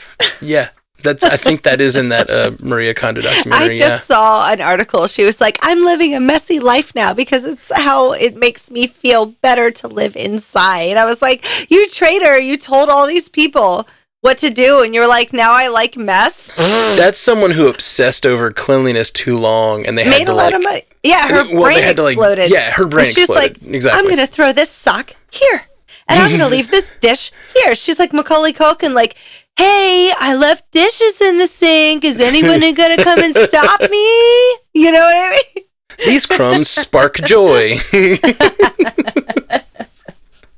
yeah, 0.40 0.68
That's 1.02 1.23
I 1.25 1.37
think 1.37 1.62
that 1.62 1.80
is 1.80 1.97
in 1.97 2.09
that 2.09 2.28
uh, 2.30 2.52
Maria 2.62 2.94
Kondo 2.94 3.21
documentary. 3.21 3.75
I 3.75 3.78
just 3.78 4.06
saw 4.06 4.50
an 4.50 4.61
article. 4.61 5.06
She 5.06 5.25
was 5.25 5.40
like, 5.40 5.59
I'm 5.62 5.80
living 5.85 6.14
a 6.14 6.21
messy 6.21 6.59
life 6.61 6.94
now 6.94 7.12
because 7.14 7.44
it's 7.44 7.71
how 7.76 8.12
it 8.12 8.37
makes 8.37 8.71
me 8.71 8.87
feel 8.88 9.26
better 9.26 9.71
to 9.73 9.88
live 9.88 10.16
inside. 10.16 10.97
I 10.97 11.04
was 11.04 11.21
like, 11.23 11.44
You 11.71 11.88
traitor, 11.88 12.38
you 12.38 12.56
told 12.56 12.88
all 12.88 13.06
these 13.06 13.28
people 13.28 13.87
what 14.25 14.38
to 14.38 14.49
do, 14.49 14.81
and 14.83 14.95
you're 14.95 15.07
like, 15.07 15.35
Now 15.35 15.52
I 15.52 15.69
like 15.69 15.99
mess. 15.99 16.50
That's 16.57 17.19
someone 17.19 17.50
who 17.50 17.69
obsessed 17.69 18.25
over 18.25 18.50
cleanliness 18.50 19.11
too 19.11 19.37
long, 19.38 19.85
and 19.87 19.99
they 19.99 20.04
had 20.04 20.11
Made 20.11 20.26
to 20.26 20.33
a 20.33 20.35
lot 20.35 20.45
like. 20.47 20.54
of 20.54 20.62
money. 20.62 20.83
Yeah, 21.02 21.28
her 21.28 21.45
well, 21.54 21.64
brain 21.64 21.83
had 21.83 21.97
to, 21.97 22.02
like- 22.02 22.14
exploded. 22.14 22.50
yeah, 22.50 22.71
her 22.71 22.87
brain 22.87 23.04
she 23.12 23.21
was 23.21 23.28
exploded. 23.31 23.62
like, 23.62 23.75
Exactly. 23.75 23.99
I'm 23.99 24.07
going 24.07 24.16
to 24.16 24.26
throw 24.26 24.52
this 24.52 24.71
sock 24.71 25.14
here, 25.31 25.61
and 26.09 26.19
I'm 26.19 26.28
going 26.31 26.40
to 26.49 26.49
leave 26.49 26.71
this 26.71 26.95
dish 27.00 27.31
here. 27.54 27.75
She's 27.76 27.99
like 27.99 28.14
Macaulay 28.14 28.54
Culkin, 28.54 28.95
like, 28.95 29.16
Hey, 29.59 30.11
I 30.19 30.35
left 30.35 30.71
dishes 30.73 31.21
in 31.21 31.37
the 31.38 31.47
sink. 31.47 32.02
Is 32.04 32.21
anyone 32.23 32.61
going 32.75 32.97
to 32.97 33.04
come 33.04 33.19
and 33.21 33.37
stop 33.37 33.81
me? 33.83 34.57
You 34.73 34.90
know 34.90 35.00
what 35.00 35.14
I 35.16 35.31
mean? 35.54 35.64
These 36.07 36.25
crumbs 36.26 36.69
spark 36.71 37.16
joy. 37.19 37.76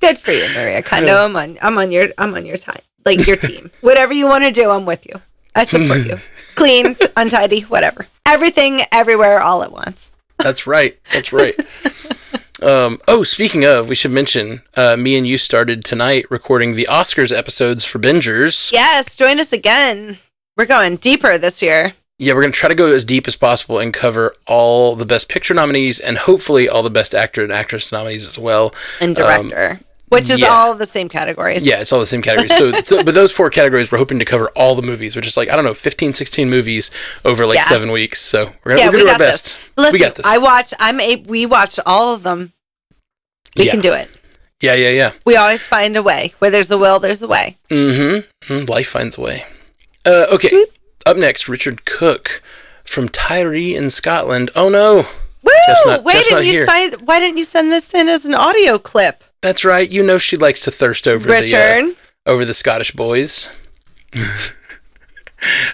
Good 0.01 0.19
for 0.19 0.31
you, 0.31 0.47
Maria 0.55 0.83
Kondo. 0.83 1.15
Uh. 1.17 1.25
I'm 1.27 1.37
on. 1.37 1.59
I'm 1.61 1.77
on 1.79 1.91
your. 1.91 2.09
I'm 2.17 2.35
on 2.35 2.47
your 2.47 2.57
time. 2.57 2.81
Like 3.07 3.27
your 3.27 3.37
team. 3.37 3.71
Whatever 3.81 4.13
you 4.13 4.27
want 4.27 4.45
to 4.45 4.51
do, 4.51 4.69
I'm 4.71 4.85
with 4.85 5.07
you. 5.07 5.21
I 5.55 5.65
support 5.65 6.05
you. 6.05 6.19
Clean, 6.57 6.97
untidy, 7.17 7.61
whatever. 7.63 8.07
Everything, 8.27 8.81
everywhere, 8.93 9.41
all 9.41 9.63
at 9.63 9.73
once. 9.73 10.11
That's 10.39 10.67
right. 10.67 10.99
That's 11.13 11.33
right. 11.33 11.55
Um, 12.63 12.99
oh, 13.07 13.23
speaking 13.23 13.65
of, 13.65 13.89
we 13.89 13.95
should 13.95 14.11
mention 14.11 14.63
uh, 14.75 14.97
me 14.97 15.17
and 15.17 15.27
you 15.27 15.37
started 15.37 15.85
tonight 15.85 16.25
recording 16.31 16.75
the 16.75 16.89
Oscars 16.91 17.37
episodes 17.37 17.85
for 17.85 17.99
Bingers. 17.99 18.73
Yes, 18.73 19.15
join 19.15 19.39
us 19.39 19.53
again. 19.53 20.19
We're 20.57 20.67
going 20.67 20.97
deeper 20.97 21.37
this 21.37 21.61
year. 21.61 21.93
Yeah, 22.19 22.33
we're 22.33 22.41
going 22.41 22.53
to 22.53 22.59
try 22.59 22.71
to 22.71 22.75
go 22.75 22.91
as 22.93 23.05
deep 23.05 23.29
as 23.29 23.37
possible 23.37 23.79
and 23.79 23.93
cover 23.93 24.35
all 24.47 24.97
the 24.97 25.05
Best 25.05 25.29
Picture 25.29 25.53
nominees 25.53 26.01
and 26.01 26.17
hopefully 26.17 26.67
all 26.67 26.83
the 26.83 26.89
Best 26.89 27.15
Actor 27.15 27.45
and 27.45 27.53
Actress 27.53 27.93
nominees 27.93 28.27
as 28.27 28.39
well. 28.39 28.75
And 29.03 29.15
director, 29.15 29.81
which 30.09 30.31
is 30.31 30.41
yeah. 30.41 30.49
all 30.49 30.75
the 30.75 30.87
same 30.87 31.09
categories. 31.09 31.67
Yeah, 31.67 31.81
it's 31.81 31.93
all 31.93 32.01
the 32.01 32.07
same 32.07 32.23
categories. 32.23 32.57
So, 32.57 32.73
so, 32.83 33.03
but 33.03 33.15
those 33.15 33.33
four 33.33 33.51
categories, 33.51 33.91
we're 33.91 33.99
hoping 33.99 34.19
to 34.19 34.25
cover 34.25 34.49
all 34.51 34.75
the 34.75 34.83
movies, 34.83 35.17
which 35.17 35.27
is 35.27 35.37
like, 35.37 35.51
I 35.51 35.57
don't 35.57 35.65
know, 35.65 35.75
15, 35.75 36.13
16 36.13 36.49
movies 36.51 36.91
over 37.25 37.47
like 37.47 37.57
Yeah. 37.59 37.65
seven 37.65 37.91
weeks. 37.93 38.21
So 38.21 38.53
we're 38.65 38.73
going 38.73 38.79
Yeah, 38.79 38.91
to 38.91 38.97
we 38.97 39.03
do 39.03 39.09
our 39.09 39.19
best. 39.19 39.57
Listen, 39.77 39.93
we 39.93 39.99
got 39.99 40.15
this. 40.15 40.27
I 40.27 40.39
watch. 40.39 40.73
I'm 40.79 41.01
a. 41.01 41.17
We 41.27 41.47
watch 41.47 41.79
all 41.87 42.15
of 42.15 42.23
them. 42.23 42.53
We 43.57 43.69
can 43.71 43.81
do 43.81 43.93
it. 43.95 44.11
yeah, 44.61 44.75
yeah, 44.75 44.91
yeah. 44.91 45.13
We 45.25 45.37
always 45.37 45.67
find 45.67 45.97
a 45.97 46.03
way. 46.03 46.35
Where 46.41 46.51
there's 46.51 46.71
a 46.71 46.77
will, 46.79 46.99
there's 46.99 47.23
a 47.23 47.29
way. 47.29 47.57
Mm-hmm. 47.71 48.53
Mm, 48.53 48.69
Life 48.69 48.89
finds 48.89 49.17
a 49.17 49.21
way. 49.23 49.45
Uh, 50.05 50.27
okay. 50.33 50.67
Up 51.07 51.17
next, 51.17 51.49
Richard 51.49 51.85
Cook 51.85 52.43
from 52.85 53.09
Tiree 53.09 53.75
in 53.75 53.89
Scotland. 53.91 54.51
Oh 54.55 54.69
no, 54.69 55.07
Woo! 55.43 55.51
Not- 55.87 56.05
Why 56.05 56.13
didn't 56.23 56.45
you 56.47 56.65
sign? 56.67 56.93
Why 57.05 57.19
didn't 57.19 57.39
you 57.39 57.45
send 57.45 57.71
this 57.73 57.95
in 57.95 58.09
as 58.09 58.25
an 58.27 58.35
audio 58.35 58.79
clip, 58.79 59.25
that's 59.47 59.65
right. 59.65 59.89
You 59.91 60.03
know 60.03 60.19
she 60.19 60.37
likes 60.37 60.61
to 60.63 60.71
thirst 60.71 61.07
over 61.07 61.29
the 61.29 61.95
uh, 62.27 62.31
over 62.31 62.45
the 62.45 62.55
Scottish 62.55 62.91
boys. 62.91 63.55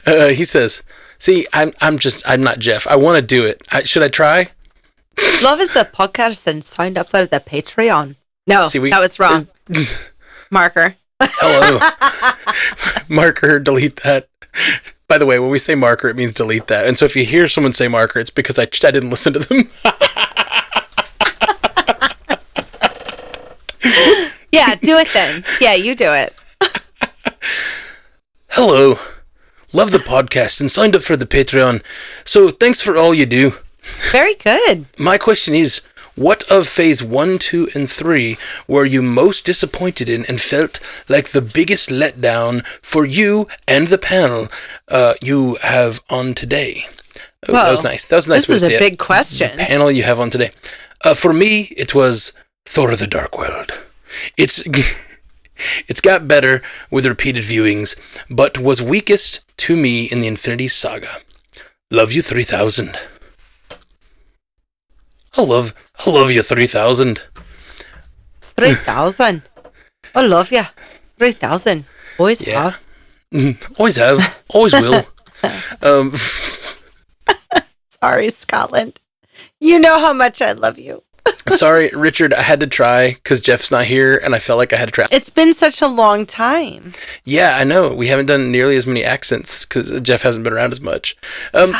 uh, 0.06 0.28
he 0.28 0.44
says, 0.44 0.82
"See, 1.18 1.46
I'm 1.52 1.72
I'm 1.80 1.98
just 1.98 2.22
I'm 2.28 2.42
not 2.42 2.58
Jeff. 2.58 2.86
I 2.86 2.96
want 2.96 3.16
to 3.16 3.22
do 3.22 3.46
it. 3.46 3.62
I, 3.72 3.82
should 3.82 4.02
I 4.02 4.08
try? 4.08 4.50
Love 5.42 5.60
is 5.60 5.72
the 5.72 5.88
podcast 5.92 6.46
and 6.46 6.62
signed 6.62 6.98
up 6.98 7.08
for 7.08 7.24
the 7.24 7.40
Patreon. 7.40 8.16
No, 8.46 8.66
See, 8.66 8.78
we- 8.78 8.90
that 8.90 9.00
was 9.00 9.18
wrong. 9.18 9.48
Marker. 10.50 10.96
Hello, 11.20 11.78
marker. 13.08 13.58
Delete 13.58 13.96
that." 14.02 14.28
By 15.08 15.18
the 15.18 15.26
way, 15.26 15.38
when 15.38 15.50
we 15.50 15.58
say 15.58 15.74
marker, 15.74 16.08
it 16.08 16.16
means 16.16 16.34
delete 16.34 16.66
that. 16.68 16.86
And 16.86 16.98
so 16.98 17.04
if 17.04 17.14
you 17.14 17.24
hear 17.24 17.46
someone 17.46 17.72
say 17.74 17.86
marker, 17.86 18.18
it's 18.18 18.30
because 18.30 18.58
I, 18.58 18.62
I 18.62 18.90
didn't 18.90 19.10
listen 19.10 19.34
to 19.34 19.38
them. 19.40 19.68
Yeah, 24.52 24.74
do 24.76 24.98
it 24.98 25.08
then. 25.14 25.44
Yeah, 25.62 25.74
you 25.74 25.94
do 25.94 26.12
it. 26.12 26.34
Hello. 28.48 28.96
Love 29.72 29.90
the 29.90 29.98
podcast 29.98 30.60
and 30.60 30.70
signed 30.70 30.94
up 30.94 31.02
for 31.02 31.16
the 31.16 31.24
Patreon. 31.24 31.82
So 32.24 32.50
thanks 32.50 32.82
for 32.82 32.94
all 32.94 33.14
you 33.14 33.24
do. 33.24 33.54
Very 34.10 34.34
good. 34.34 34.84
My 34.98 35.16
question 35.16 35.54
is 35.54 35.80
what 36.14 36.44
of 36.50 36.68
phase 36.68 37.02
1, 37.02 37.38
2, 37.38 37.70
and 37.74 37.88
3 37.88 38.36
were 38.68 38.84
you 38.84 39.00
most 39.00 39.46
disappointed 39.46 40.10
in 40.10 40.26
and 40.28 40.38
felt 40.38 40.78
like 41.08 41.30
the 41.30 41.40
biggest 41.40 41.88
letdown 41.88 42.66
for 42.82 43.06
you 43.06 43.48
and 43.66 43.88
the 43.88 43.96
panel 43.96 44.48
uh, 44.88 45.14
you 45.22 45.56
have 45.62 46.00
on 46.10 46.34
today? 46.34 46.84
Oh, 47.48 47.54
that 47.54 47.70
was 47.70 47.82
nice. 47.82 48.06
That 48.06 48.16
was 48.16 48.28
nice 48.28 48.46
this 48.46 48.62
is 48.62 48.68
a 48.68 48.78
big 48.78 48.94
it. 48.94 48.98
question. 48.98 49.56
Panel 49.56 49.90
you 49.90 50.02
have 50.02 50.20
on 50.20 50.28
today. 50.28 50.50
Uh, 51.02 51.14
for 51.14 51.32
me, 51.32 51.72
it 51.76 51.94
was 51.94 52.34
Thor: 52.66 52.92
of 52.92 52.98
The 52.98 53.06
Dark 53.06 53.36
World. 53.36 53.82
It's 54.36 54.62
it's 55.88 56.00
got 56.00 56.26
better 56.28 56.62
with 56.90 57.06
repeated 57.06 57.42
viewings, 57.44 57.96
but 58.30 58.58
was 58.58 58.82
weakest 58.82 59.44
to 59.58 59.76
me 59.76 60.04
in 60.04 60.20
the 60.20 60.26
Infinity 60.26 60.68
Saga. 60.68 61.18
Love 61.90 62.12
you 62.12 62.22
three 62.22 62.44
thousand. 62.44 62.98
I 65.36 65.42
love 65.42 65.72
I 66.06 66.10
love 66.10 66.30
you 66.30 66.42
three 66.42 66.66
thousand. 66.66 67.24
3,000. 68.54 69.42
I 70.14 70.20
love 70.20 70.52
you. 70.52 70.62
3,000. 71.18 71.84
Always 72.18 72.46
Yeah. 72.46 72.62
have. 72.62 72.80
Mm, 73.32 73.78
Always 73.78 73.96
have, 73.96 74.42
always 74.50 74.72
will. 74.74 75.06
Um, 75.82 76.12
Sorry, 78.00 78.30
Scotland. 78.30 79.00
You 79.58 79.78
know 79.80 79.98
how 79.98 80.12
much 80.12 80.40
I 80.42 80.52
love 80.52 80.78
you. 80.78 81.02
Sorry, 81.48 81.90
Richard. 81.94 82.32
I 82.34 82.42
had 82.42 82.60
to 82.60 82.66
try 82.66 83.12
because 83.14 83.40
Jeff's 83.40 83.70
not 83.70 83.84
here, 83.84 84.20
and 84.24 84.34
I 84.34 84.38
felt 84.38 84.58
like 84.58 84.72
I 84.72 84.76
had 84.76 84.86
to 84.86 84.92
try. 84.92 85.06
It's 85.12 85.30
been 85.30 85.52
such 85.54 85.80
a 85.82 85.86
long 85.88 86.26
time. 86.26 86.92
Yeah, 87.24 87.56
I 87.56 87.64
know. 87.64 87.92
We 87.94 88.08
haven't 88.08 88.26
done 88.26 88.50
nearly 88.52 88.76
as 88.76 88.86
many 88.86 89.04
accents 89.04 89.64
because 89.64 90.00
Jeff 90.00 90.22
hasn't 90.22 90.44
been 90.44 90.52
around 90.52 90.72
as 90.72 90.80
much. 90.80 91.16
Um, 91.54 91.74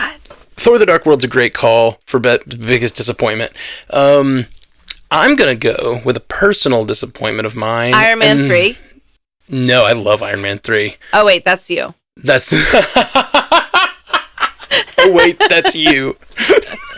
Thor: 0.57 0.78
The 0.78 0.87
Dark 0.87 1.07
World's 1.07 1.25
a 1.25 1.28
great 1.28 1.54
call 1.54 1.99
for 2.07 2.19
be- 2.21 2.38
biggest 2.49 2.97
disappointment. 2.97 3.52
Um, 3.90 4.47
I'm 5.11 5.37
gonna 5.37 5.54
go 5.54 6.00
with 6.04 6.16
a 6.16 6.21
personal 6.21 6.85
disappointment 6.85 7.47
of 7.47 7.54
mine. 7.54 7.95
Iron 7.95 8.19
Man 8.21 8.38
and- 8.38 8.47
3. 8.49 8.78
No, 9.49 9.85
I 9.85 9.92
love 9.92 10.23
Iron 10.23 10.40
Man 10.40 10.59
three. 10.61 10.97
Oh, 11.12 11.26
wait, 11.26 11.45
that's 11.45 11.69
you. 11.69 11.95
That's. 12.16 12.52
oh 14.99 15.12
wait, 15.12 15.38
that's 15.49 15.75
you. 15.75 16.16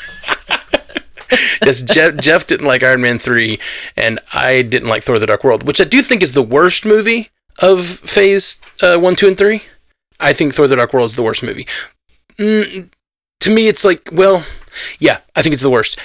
yes, 1.62 1.82
Jeff, 1.82 2.16
Jeff 2.16 2.46
didn't 2.46 2.66
like 2.66 2.82
Iron 2.82 3.00
Man 3.00 3.18
three, 3.18 3.58
and 3.96 4.18
I 4.32 4.62
didn't 4.62 4.88
like 4.88 5.02
Thor: 5.02 5.18
The 5.18 5.26
Dark 5.26 5.44
World, 5.44 5.64
which 5.66 5.80
I 5.80 5.84
do 5.84 6.02
think 6.02 6.22
is 6.22 6.32
the 6.32 6.42
worst 6.42 6.84
movie 6.84 7.30
of 7.60 7.84
Phase 7.86 8.60
uh, 8.82 8.96
one, 8.98 9.16
two, 9.16 9.28
and 9.28 9.36
three. 9.38 9.62
I 10.20 10.32
think 10.32 10.54
Thor: 10.54 10.66
The 10.68 10.76
Dark 10.76 10.92
World 10.92 11.10
is 11.10 11.16
the 11.16 11.22
worst 11.22 11.42
movie. 11.42 11.66
Mm, 12.38 12.90
to 13.40 13.50
me, 13.54 13.68
it's 13.68 13.84
like, 13.84 14.08
well, 14.12 14.44
yeah, 14.98 15.20
I 15.36 15.42
think 15.42 15.52
it's 15.52 15.62
the 15.62 15.70
worst. 15.70 15.98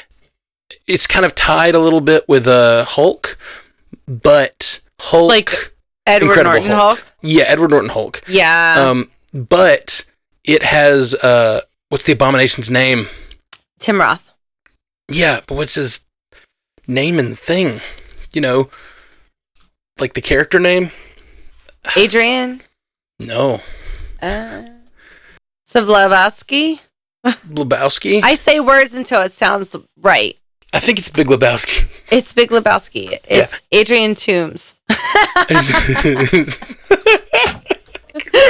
It's 0.88 1.08
kind 1.08 1.26
of 1.26 1.34
tied 1.36 1.76
a 1.76 1.80
little 1.80 2.02
bit 2.02 2.28
with 2.28 2.48
uh, 2.48 2.86
Hulk, 2.86 3.38
but 4.08 4.82
Hulk, 5.00 5.30
Like 5.30 5.74
Edward 6.06 6.28
Incredible 6.30 6.54
Norton 6.56 6.72
Hulk. 6.72 7.00
Hulk. 7.00 7.08
yeah, 7.22 7.44
Edward 7.48 7.72
Norton 7.72 7.90
Hulk. 7.90 8.22
Yeah. 8.28 8.76
Um, 8.78 9.10
but 9.34 10.06
it 10.44 10.64
has 10.64 11.14
uh, 11.16 11.62
what's 11.90 12.04
the 12.06 12.14
abomination's 12.14 12.70
name? 12.72 13.08
Tim 13.80 14.00
Roth. 14.00 14.29
Yeah, 15.10 15.42
but 15.48 15.56
what's 15.56 15.76
his 15.76 16.06
name 16.88 17.20
and 17.20 17.38
thing? 17.38 17.82
You 18.34 18.42
know, 18.42 18.70
like 20.00 20.14
the 20.14 20.22
character 20.22 20.60
name? 20.60 20.92
Adrian. 21.96 22.62
No, 23.20 23.62
Uh, 24.22 24.64
Savlevsky. 25.70 26.82
Lebowski. 27.26 28.22
I, 28.24 28.36
say 28.36 28.60
words 28.62 28.94
until 28.94 29.22
it 29.22 29.32
sounds 29.32 29.76
right. 30.02 30.38
I 30.72 30.80
think 30.80 31.00
it's 31.00 31.10
Big 31.10 31.28
Lebowski. 31.28 31.90
It's 32.12 32.32
Big 32.32 32.50
Lebowski. 32.50 33.18
It's 33.28 33.62
Adrian 33.72 34.16
Toombs. 34.16 34.76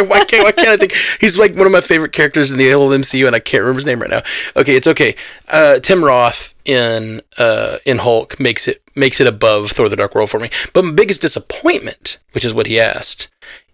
why 0.07 0.23
can't 0.25 0.43
why 0.43 0.51
can't 0.51 0.69
I 0.69 0.77
think 0.77 0.93
he's 1.19 1.37
like 1.37 1.55
one 1.55 1.65
of 1.65 1.71
my 1.71 1.81
favorite 1.81 2.11
characters 2.13 2.51
in 2.51 2.57
the 2.57 2.69
whole 2.71 2.89
MCU 2.89 3.27
and 3.27 3.35
I 3.35 3.39
can't 3.39 3.61
remember 3.61 3.79
his 3.79 3.85
name 3.85 3.99
right 4.01 4.09
now. 4.09 4.21
Okay, 4.55 4.75
it's 4.75 4.87
okay. 4.87 5.15
Uh, 5.47 5.79
Tim 5.79 6.03
Roth 6.03 6.53
in 6.65 7.21
uh, 7.37 7.77
in 7.85 7.99
Hulk 7.99 8.39
makes 8.39 8.67
it 8.67 8.81
makes 8.95 9.19
it 9.19 9.27
above 9.27 9.71
Thor: 9.71 9.89
The 9.89 9.95
Dark 9.95 10.13
World 10.15 10.29
for 10.29 10.39
me. 10.39 10.49
But 10.73 10.83
my 10.85 10.91
biggest 10.91 11.21
disappointment, 11.21 12.17
which 12.33 12.45
is 12.45 12.53
what 12.53 12.67
he 12.67 12.79
asked, 12.79 13.27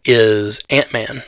is 0.05 0.62
Ant 0.70 0.91
Man 0.94 1.24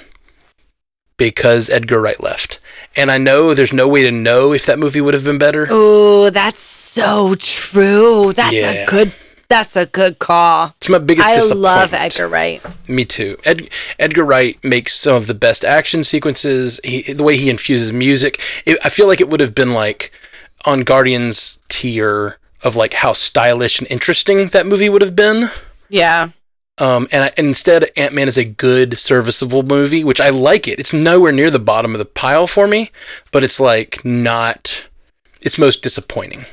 because 1.18 1.70
Edgar 1.70 2.00
Wright 2.00 2.22
left. 2.22 2.60
And 2.96 3.12
I 3.12 3.18
know 3.18 3.54
there's 3.54 3.74
no 3.74 3.88
way 3.88 4.04
to 4.04 4.12
know 4.12 4.54
if 4.54 4.66
that 4.66 4.80
movie 4.80 5.02
would 5.02 5.14
have 5.14 5.24
been 5.24 5.38
better. 5.38 5.68
Oh, 5.70 6.30
that's 6.30 6.62
so 6.62 7.36
true. 7.36 8.34
That's 8.34 8.54
Yeah. 8.54 8.72
a 8.72 8.86
good 8.88 9.16
That's 9.50 9.78
a 9.78 9.86
good 9.86 10.20
call. 10.20 10.76
It's 10.78 10.90
my 10.90 10.98
biggest 10.98 11.28
I 11.28 11.40
love 11.54 11.94
Edgar 11.94 12.28
Wright. 12.28 12.62
Me 12.88 13.06
too. 13.06 13.38
Ed, 13.46 13.70
Edgar 13.98 14.26
Wright 14.26 14.62
makes 14.64 14.94
some 14.94 15.16
of 15.16 15.28
the 15.28 15.34
best 15.34 15.64
action 15.64 16.04
sequences. 16.04 16.82
He, 16.84 17.14
the 17.14 17.24
way 17.24 17.38
he 17.38 17.50
infuses 17.50 17.94
music, 17.94 18.42
it, 18.66 18.78
I 18.84 18.90
feel 18.90 19.08
like 19.08 19.22
it 19.22 19.30
would 19.30 19.40
have 19.40 19.56
been 19.56 19.70
like 19.70 20.12
on 20.66 20.82
Guardians 20.82 21.64
tier 21.70 22.40
of 22.64 22.76
like 22.76 22.96
how 22.96 23.14
stylish 23.14 23.80
and 23.80 23.90
interesting 23.90 24.48
that 24.50 24.68
movie 24.68 24.90
would 24.90 25.02
have 25.02 25.16
been. 25.16 25.50
Yeah. 25.88 26.30
Um, 26.80 27.08
and, 27.12 27.24
I, 27.24 27.32
and 27.38 27.48
instead, 27.48 27.90
Ant 27.96 28.14
Man 28.14 28.28
is 28.28 28.38
a 28.38 28.44
good, 28.44 29.00
serviceable 29.00 29.64
movie, 29.64 30.04
which 30.04 30.22
I 30.22 30.30
like 30.30 30.68
it. 30.68 30.80
It's 30.80 30.94
nowhere 30.94 31.32
near 31.32 31.50
the 31.50 31.58
bottom 31.58 31.96
of 31.96 32.00
the 32.00 32.06
pile 32.06 32.48
for 32.48 32.68
me, 32.68 32.92
but 33.32 33.44
it's 33.44 33.60
like 33.60 34.04
not. 34.04 34.88
It's 35.42 35.58
most 35.58 35.82
disappointing. 35.82 36.46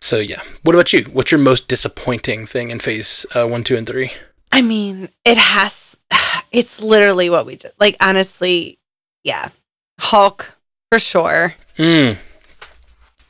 So 0.00 0.18
yeah. 0.18 0.42
What 0.62 0.74
about 0.74 0.92
you? 0.92 1.02
What's 1.04 1.30
your 1.30 1.40
most 1.40 1.68
disappointing 1.68 2.46
thing 2.46 2.70
in 2.70 2.78
Phase 2.80 3.26
uh, 3.34 3.46
One, 3.46 3.64
Two, 3.64 3.76
and 3.76 3.86
Three? 3.86 4.12
I 4.52 4.62
mean, 4.62 5.08
it 5.24 5.38
has. 5.38 5.96
It's 6.52 6.82
literally 6.82 7.30
what 7.30 7.46
we 7.46 7.54
did. 7.54 7.70
like. 7.78 7.96
Honestly, 8.00 8.80
yeah, 9.22 9.50
Hulk 10.00 10.56
for 10.90 10.98
sure. 10.98 11.54
Mm. 11.78 12.16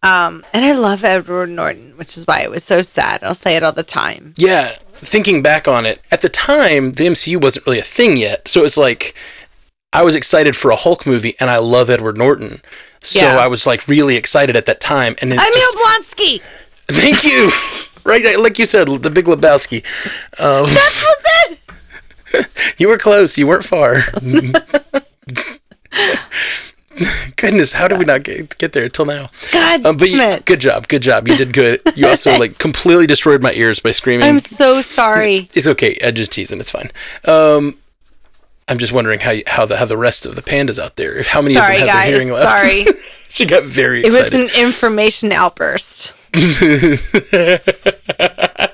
Um, 0.02 0.42
and 0.54 0.64
I 0.64 0.72
love 0.72 1.04
Edward 1.04 1.50
Norton, 1.50 1.92
which 1.98 2.16
is 2.16 2.26
why 2.26 2.40
it 2.40 2.50
was 2.50 2.64
so 2.64 2.80
sad. 2.80 3.22
I'll 3.22 3.34
say 3.34 3.56
it 3.56 3.62
all 3.62 3.72
the 3.72 3.82
time. 3.82 4.32
Yeah, 4.38 4.70
thinking 4.94 5.42
back 5.42 5.68
on 5.68 5.84
it, 5.84 6.00
at 6.10 6.22
the 6.22 6.30
time, 6.30 6.92
the 6.92 7.04
MCU 7.08 7.42
wasn't 7.42 7.66
really 7.66 7.78
a 7.80 7.82
thing 7.82 8.16
yet. 8.16 8.48
So 8.48 8.60
it 8.60 8.62
was 8.62 8.78
like, 8.78 9.14
I 9.92 10.02
was 10.02 10.14
excited 10.14 10.56
for 10.56 10.70
a 10.70 10.76
Hulk 10.76 11.04
movie, 11.06 11.34
and 11.38 11.50
I 11.50 11.58
love 11.58 11.90
Edward 11.90 12.16
Norton. 12.16 12.62
So 13.02 13.20
Yeah. 13.20 13.36
I 13.38 13.46
was 13.48 13.66
like 13.66 13.86
really 13.86 14.16
excited 14.16 14.56
at 14.56 14.64
that 14.64 14.80
time. 14.80 15.14
And 15.20 15.30
then, 15.30 15.38
Emil 15.38 15.52
just- 15.52 16.16
Blonsky. 16.16 16.42
Thank 16.90 17.24
you. 17.24 17.50
right, 18.04 18.38
like 18.38 18.58
you 18.58 18.64
said, 18.66 18.88
the 18.88 19.10
Big 19.10 19.26
Lebowski. 19.26 19.84
Um, 20.38 20.66
That 20.66 20.92
was 20.94 21.16
it. 22.34 22.74
you 22.78 22.88
were 22.88 22.98
close. 22.98 23.36
You 23.38 23.46
weren't 23.46 23.64
far. 23.64 24.02
Goodness, 27.36 27.72
how 27.72 27.88
did 27.88 27.98
we 27.98 28.04
not 28.04 28.22
get, 28.24 28.58
get 28.58 28.72
there 28.74 28.88
till 28.88 29.06
now? 29.06 29.26
God 29.52 29.86
Um, 29.86 29.96
but 29.96 30.10
you, 30.10 30.38
good 30.44 30.60
job, 30.60 30.88
good 30.88 31.00
job. 31.02 31.26
You 31.28 31.36
did 31.36 31.52
good. 31.52 31.80
You 31.94 32.06
also 32.08 32.38
like 32.38 32.58
completely 32.58 33.06
destroyed 33.06 33.40
my 33.42 33.52
ears 33.52 33.80
by 33.80 33.92
screaming. 33.92 34.26
I'm 34.28 34.40
so 34.40 34.82
sorry. 34.82 35.48
It's 35.54 35.66
okay. 35.66 35.96
I'm 36.04 36.14
just 36.14 36.32
teasing. 36.32 36.60
It's 36.60 36.70
fine. 36.70 36.90
Um, 37.24 37.78
I'm 38.68 38.78
just 38.78 38.92
wondering 38.92 39.20
how 39.20 39.30
you, 39.30 39.42
how 39.46 39.64
the 39.66 39.78
how 39.78 39.84
the 39.86 39.96
rest 39.96 40.26
of 40.26 40.34
the 40.34 40.42
pandas 40.42 40.78
out 40.78 40.96
there, 40.96 41.22
how 41.22 41.40
many 41.40 41.54
Sorry, 41.54 41.76
of 41.76 41.80
them 41.80 41.88
have 41.88 41.94
guys. 41.96 42.06
their 42.06 42.14
hearing 42.14 42.32
left. 42.32 42.58
Sorry. 42.58 42.84
she 43.28 43.46
got 43.46 43.64
very 43.64 44.02
It 44.02 44.12
was 44.12 44.32
an 44.34 44.48
information 44.50 45.32
outburst. 45.32 46.14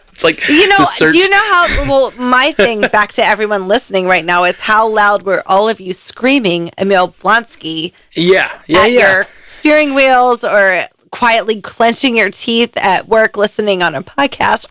it's 0.09 0.25
like 0.25 0.47
You 0.49 0.69
know, 0.69 0.85
do 0.99 1.19
you 1.19 1.29
know 1.29 1.37
how? 1.39 1.67
Well, 1.89 2.13
my 2.19 2.53
thing 2.53 2.81
back 2.93 3.13
to 3.15 3.25
everyone 3.25 3.69
listening 3.69 4.07
right 4.07 4.25
now 4.25 4.45
is 4.45 4.61
how 4.61 4.89
loud 4.89 5.23
were 5.23 5.43
all 5.47 5.69
of 5.69 5.81
you 5.81 5.93
screaming 5.93 6.71
Emil 6.79 7.09
Blonsky 7.21 7.93
Yeah, 8.13 8.51
yeah, 8.67 8.81
at 8.81 8.91
yeah. 8.93 9.01
your 9.01 9.27
steering 9.47 9.95
wheels 9.95 10.45
or 10.45 10.81
quietly 11.11 11.61
clenching 11.63 12.17
your 12.17 12.31
teeth 12.31 12.77
at 12.77 13.09
work 13.09 13.37
listening 13.37 13.83
on 13.83 13.95
a 13.95 14.03
podcast? 14.03 14.67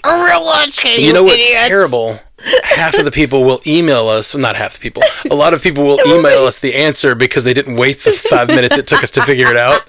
You 1.01 1.13
know 1.13 1.23
what's 1.23 1.43
idiots. 1.45 1.67
terrible? 1.67 2.19
half 2.63 2.93
of 2.95 3.05
the 3.05 3.11
people 3.11 3.43
will 3.43 3.61
email 3.65 4.07
us. 4.09 4.33
well, 4.33 4.41
Not 4.41 4.55
half 4.55 4.73
the 4.75 4.79
people. 4.79 5.01
A 5.31 5.33
lot 5.35 5.53
of 5.55 5.63
people 5.63 5.85
will 5.85 5.99
email 6.05 6.45
us 6.45 6.59
the 6.59 6.75
answer 6.75 7.15
because 7.15 7.43
they 7.43 7.53
didn't 7.55 7.77
wait 7.77 7.99
the 7.99 8.11
five 8.11 8.49
minutes 8.49 8.77
it 8.77 8.85
took 8.85 9.01
us 9.03 9.09
to 9.11 9.23
figure 9.23 9.47
it 9.49 9.57
out. 9.57 9.81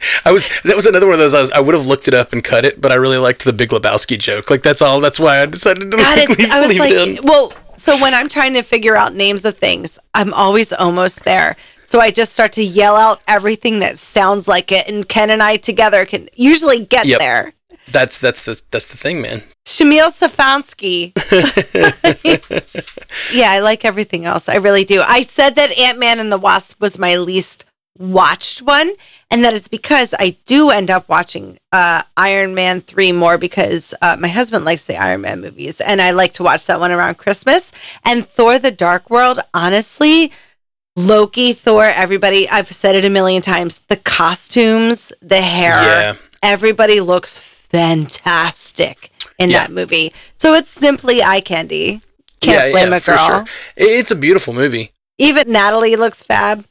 I 0.24 0.32
was 0.32 0.48
that 0.62 0.76
was 0.76 0.86
another 0.86 1.06
one 1.06 1.14
of 1.14 1.20
those. 1.20 1.34
I, 1.34 1.40
was, 1.40 1.50
I 1.52 1.60
would 1.60 1.74
have 1.74 1.86
looked 1.86 2.08
it 2.08 2.14
up 2.14 2.32
and 2.32 2.42
cut 2.42 2.64
it, 2.64 2.80
but 2.80 2.92
I 2.92 2.94
really 2.94 3.18
liked 3.18 3.44
the 3.44 3.52
Big 3.52 3.70
Lebowski 3.70 4.18
joke. 4.18 4.50
Like 4.50 4.62
that's 4.62 4.82
all. 4.82 5.00
That's 5.00 5.20
why 5.20 5.42
I 5.42 5.46
decided 5.46 5.90
to 5.90 5.96
God, 5.96 6.18
like, 6.18 6.38
leave, 6.38 6.50
I 6.50 6.60
was 6.60 6.70
leave 6.70 6.82
it 6.82 7.18
in. 7.18 7.24
well, 7.24 7.52
so 7.76 8.00
when 8.00 8.14
I'm 8.14 8.28
trying 8.28 8.54
to 8.54 8.62
figure 8.62 8.96
out 8.96 9.14
names 9.14 9.44
of 9.44 9.58
things, 9.58 9.98
I'm 10.14 10.32
always 10.34 10.72
almost 10.72 11.24
there. 11.24 11.56
So 11.84 12.00
I 12.00 12.12
just 12.12 12.32
start 12.32 12.52
to 12.52 12.62
yell 12.62 12.94
out 12.94 13.20
everything 13.26 13.80
that 13.80 13.98
sounds 13.98 14.46
like 14.46 14.70
it, 14.70 14.88
and 14.88 15.08
Ken 15.08 15.30
and 15.30 15.42
I 15.42 15.56
together 15.56 16.04
can 16.04 16.28
usually 16.34 16.84
get 16.84 17.06
Yep. 17.06 17.18
there. 17.18 17.52
That's 17.90 18.18
that's 18.18 18.44
the 18.44 18.60
that's 18.70 18.86
the 18.86 18.96
thing, 18.96 19.20
man. 19.20 19.42
Shamil 19.66 20.10
Safansky. 20.10 21.12
yeah, 23.32 23.50
I 23.50 23.58
like 23.58 23.84
everything 23.84 24.24
else. 24.24 24.48
I 24.48 24.56
really 24.56 24.84
do. 24.84 25.02
I 25.04 25.22
said 25.22 25.56
that 25.56 25.76
Ant 25.76 25.98
Man 25.98 26.20
and 26.20 26.30
the 26.30 26.38
Wasp 26.38 26.80
was 26.80 26.98
my 26.98 27.16
least 27.16 27.64
watched 27.98 28.62
one, 28.62 28.92
and 29.30 29.44
that 29.44 29.52
is 29.54 29.68
because 29.68 30.14
I 30.18 30.36
do 30.46 30.70
end 30.70 30.90
up 30.90 31.08
watching 31.08 31.58
uh, 31.72 32.02
Iron 32.16 32.54
Man 32.54 32.80
3 32.80 33.12
more 33.12 33.36
because 33.38 33.94
uh, 34.00 34.16
my 34.18 34.28
husband 34.28 34.64
likes 34.64 34.86
the 34.86 34.96
Iron 34.96 35.20
Man 35.22 35.40
movies, 35.40 35.80
and 35.80 36.00
I 36.00 36.10
like 36.12 36.32
to 36.34 36.42
watch 36.42 36.66
that 36.66 36.80
one 36.80 36.92
around 36.92 37.16
Christmas. 37.18 37.72
And 38.04 38.26
Thor 38.26 38.58
the 38.58 38.70
Dark 38.70 39.10
World, 39.10 39.40
honestly, 39.52 40.32
Loki, 40.96 41.52
Thor, 41.52 41.84
everybody, 41.84 42.48
I've 42.48 42.70
said 42.72 42.94
it 42.94 43.04
a 43.04 43.10
million 43.10 43.42
times 43.42 43.80
the 43.88 43.96
costumes, 43.96 45.12
the 45.20 45.40
hair, 45.40 45.70
Yeah. 45.82 46.16
everybody 46.42 47.00
looks 47.00 47.38
fantastic 47.38 49.10
in 49.38 49.50
Yeah. 49.50 49.58
that 49.66 49.72
movie. 49.72 50.12
So 50.34 50.54
it's 50.54 50.70
simply 50.70 51.22
eye 51.22 51.40
candy. 51.40 52.00
Can't 52.40 52.72
blame 52.72 52.92
a 52.92 53.00
girl. 53.00 53.44
It- 53.76 53.84
It's 53.84 54.10
a 54.10 54.16
beautiful 54.16 54.54
movie. 54.54 54.90
Even 55.18 55.52
Natalie 55.52 55.96
looks 55.96 56.22
fab. 56.22 56.64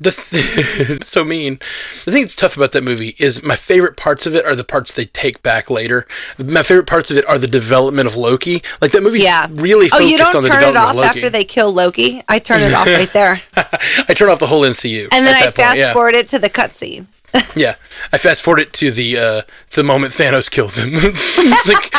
The 0.00 0.10
th- 0.10 1.04
so 1.04 1.24
mean. 1.24 1.58
The 2.04 2.12
thing 2.12 2.22
that's 2.22 2.34
tough 2.34 2.56
about 2.56 2.72
that 2.72 2.82
movie 2.84 3.14
is 3.18 3.42
my 3.44 3.56
favorite 3.56 3.96
parts 3.96 4.26
of 4.26 4.34
it 4.34 4.44
are 4.44 4.54
the 4.54 4.64
parts 4.64 4.92
they 4.92 5.04
take 5.06 5.42
back 5.42 5.70
later. 5.70 6.06
My 6.38 6.62
favorite 6.62 6.86
parts 6.86 7.10
of 7.10 7.16
it 7.16 7.26
are 7.26 7.38
the 7.38 7.46
development 7.46 8.06
of 8.08 8.16
Loki. 8.16 8.62
Like 8.80 8.92
that 8.92 9.02
movie 9.02 9.20
Yeah. 9.20 9.46
really 9.50 9.86
Oh, 9.86 9.90
focused 9.90 10.10
you 10.10 10.18
don't 10.18 10.34
on 10.36 10.42
the 10.42 10.48
turn 10.48 10.64
it 10.64 10.76
off 10.76 10.96
after 10.96 11.30
they 11.30 11.44
kill 11.44 11.72
Loki? 11.72 12.22
I 12.28 12.38
turn 12.38 12.62
it 12.62 12.72
off 12.74 12.86
right 12.86 13.12
there. 13.12 13.40
I 13.56 14.14
turn 14.14 14.30
off 14.30 14.38
the 14.40 14.46
whole 14.48 14.62
MCU. 14.62 15.08
And 15.12 15.26
then 15.26 15.34
I 15.34 15.50
fast 15.50 15.56
point, 15.56 15.78
yeah. 15.78 15.92
forward 15.92 16.14
it 16.14 16.28
to 16.28 16.38
the 16.38 16.50
cutscene. 16.50 17.06
Yeah, 17.54 17.74
I 18.12 18.16
fast 18.18 18.42
forward 18.42 18.60
it 18.60 18.72
to 18.74 18.90
the 18.90 19.18
uh, 19.18 19.42
the 19.74 19.82
moment 19.82 20.14
Thanos 20.14 20.50
kills 20.50 20.78
him. 20.78 20.90
it's 20.94 21.68
like, 21.68 21.92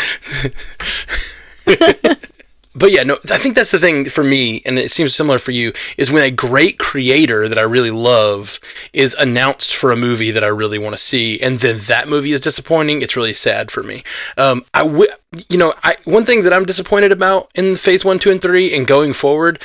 but 2.80 2.92
yeah, 2.92 3.04
no, 3.04 3.18
I 3.32 3.38
think 3.38 3.56
that's 3.56 3.72
the 3.72 3.80
thing 3.80 4.06
for 4.10 4.24
me, 4.24 4.62
and 4.66 4.80
it 4.80 4.90
seems 4.90 5.14
similar 5.14 5.38
for 5.38 5.52
you. 5.52 5.74
Is 5.98 6.12
when 6.12 6.24
a 6.24 6.32
great 6.32 6.80
creator 6.80 7.48
that 7.50 7.58
I 7.58 7.62
really 7.62 7.92
love 7.92 8.60
is 8.94 9.14
announced 9.16 9.76
for 9.76 9.92
a 9.92 9.98
movie 9.98 10.32
that 10.32 10.44
I 10.44 10.48
really 10.48 10.80
want 10.80 10.94
to 10.94 11.02
see, 11.02 11.40
and 11.42 11.60
then 11.60 11.80
that 11.88 12.08
movie 12.08 12.32
is 12.32 12.42
disappointing. 12.42 13.02
It's 13.02 13.16
really 13.18 13.34
sad 13.34 13.70
for 13.70 13.84
me. 13.84 14.04
Um, 14.38 14.64
I 14.74 14.84
w- 14.86 15.12
you 15.50 15.58
know, 15.58 15.74
I 15.84 15.98
one 16.06 16.26
thing 16.26 16.44
that 16.44 16.54
I'm 16.54 16.66
disappointed 16.66 17.12
about 17.12 17.50
in 17.54 17.76
Phase 17.76 18.06
One, 18.06 18.18
Two, 18.18 18.32
and 18.32 18.42
Three, 18.42 18.74
and 18.76 18.88
going 18.88 19.14
forward, 19.14 19.62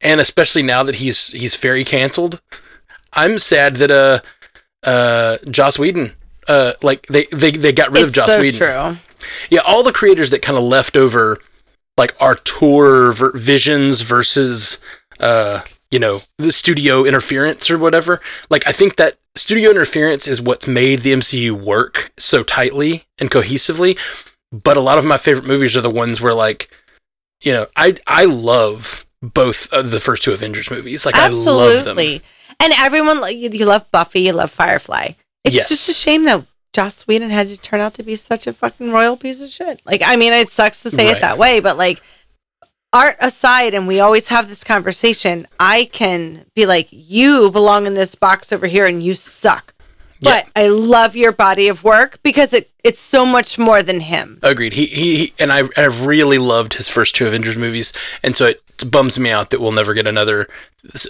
and 0.00 0.20
especially 0.20 0.62
now 0.62 0.82
that 0.82 0.96
he's 0.96 1.28
he's 1.32 1.54
very 1.54 1.84
canceled. 1.84 2.40
I'm 3.12 3.38
sad 3.38 3.76
that 3.76 3.90
uh 3.90 4.20
uh 4.88 5.38
Joss 5.48 5.78
Whedon 5.78 6.14
uh 6.48 6.72
like 6.82 7.06
they 7.06 7.26
they, 7.32 7.52
they 7.52 7.72
got 7.72 7.92
rid 7.92 8.04
of 8.04 8.12
Joss 8.12 8.26
so 8.26 8.40
Whedon. 8.40 8.58
true. 8.58 8.96
Yeah, 9.50 9.60
all 9.60 9.82
the 9.82 9.92
creators 9.92 10.30
that 10.30 10.42
kind 10.42 10.56
of 10.56 10.64
left 10.64 10.96
over 10.96 11.38
like 12.00 12.16
auteur 12.20 13.12
ver- 13.12 13.36
visions 13.36 14.00
versus 14.00 14.80
uh 15.20 15.60
you 15.90 15.98
know 15.98 16.22
the 16.38 16.50
studio 16.50 17.04
interference 17.04 17.70
or 17.70 17.78
whatever. 17.78 18.20
Like 18.48 18.66
I 18.66 18.72
think 18.72 18.96
that 18.96 19.18
studio 19.36 19.70
interference 19.70 20.26
is 20.26 20.40
what's 20.40 20.66
made 20.66 21.00
the 21.00 21.12
MCU 21.12 21.52
work 21.52 22.10
so 22.18 22.42
tightly 22.42 23.04
and 23.18 23.30
cohesively. 23.30 23.98
But 24.50 24.76
a 24.76 24.80
lot 24.80 24.98
of 24.98 25.04
my 25.04 25.16
favorite 25.16 25.46
movies 25.46 25.76
are 25.76 25.80
the 25.80 25.90
ones 25.90 26.20
where 26.20 26.34
like 26.34 26.70
you 27.42 27.52
know 27.52 27.66
I 27.76 27.96
I 28.06 28.24
love 28.24 29.04
both 29.22 29.70
of 29.72 29.90
the 29.90 30.00
first 30.00 30.22
two 30.22 30.32
Avengers 30.32 30.70
movies. 30.70 31.04
Like 31.06 31.14
I 31.16 31.28
love 31.28 31.84
them. 31.84 31.98
Absolutely. 31.98 32.22
And 32.62 32.72
everyone, 32.78 33.20
like, 33.20 33.36
you, 33.36 33.48
you 33.50 33.64
love 33.64 33.90
Buffy, 33.90 34.20
you 34.22 34.32
love 34.32 34.50
Firefly. 34.50 35.12
It's 35.44 35.54
Yes. 35.54 35.68
just 35.70 35.88
a 35.88 35.94
shame 35.94 36.24
that 36.24 36.44
Joss 36.72 37.06
Whedon 37.06 37.30
had 37.30 37.48
to 37.48 37.56
turn 37.56 37.80
out 37.80 37.94
to 37.94 38.02
be 38.02 38.16
such 38.16 38.46
a 38.46 38.52
fucking 38.52 38.92
royal 38.92 39.16
piece 39.16 39.40
of 39.42 39.48
shit. 39.48 39.82
Like, 39.84 40.02
I 40.04 40.16
mean, 40.16 40.32
it 40.32 40.48
sucks 40.50 40.82
to 40.84 40.90
say 40.90 41.06
Right. 41.08 41.16
it 41.16 41.20
that 41.20 41.38
way, 41.38 41.60
but 41.60 41.76
like, 41.76 42.00
art 42.92 43.16
aside, 43.20 43.74
and 43.74 43.86
we 43.88 44.00
always 44.00 44.28
have 44.28 44.48
this 44.48 44.64
conversation, 44.64 45.46
I 45.58 45.88
can 45.92 46.44
be 46.54 46.66
like, 46.66 46.88
you 46.90 47.50
belong 47.50 47.86
in 47.86 47.94
this 47.94 48.14
box 48.14 48.52
over 48.52 48.66
here 48.66 48.86
and 48.86 49.02
you 49.02 49.14
suck. 49.14 49.74
Yeah. 50.20 50.42
But 50.42 50.50
I 50.54 50.68
love 50.68 51.16
your 51.16 51.32
body 51.32 51.68
of 51.68 51.82
work 51.82 52.18
because 52.22 52.52
it, 52.52 52.70
it's 52.84 53.00
so 53.00 53.24
much 53.24 53.58
more 53.58 53.82
than 53.82 54.00
him. 54.00 54.38
Agreed. 54.42 54.74
He, 54.74 54.84
he 54.86 55.16
he 55.16 55.32
and 55.38 55.50
I 55.50 55.62
I've 55.78 56.04
really 56.04 56.36
loved 56.36 56.74
his 56.74 56.88
first 56.90 57.14
two 57.14 57.26
Avengers 57.26 57.56
movies, 57.56 57.94
and 58.22 58.36
so 58.36 58.46
it 58.48 58.60
bums 58.84 59.18
me 59.18 59.30
out 59.30 59.50
that 59.50 59.60
we'll 59.60 59.72
never 59.72 59.94
get 59.94 60.06
another 60.06 60.48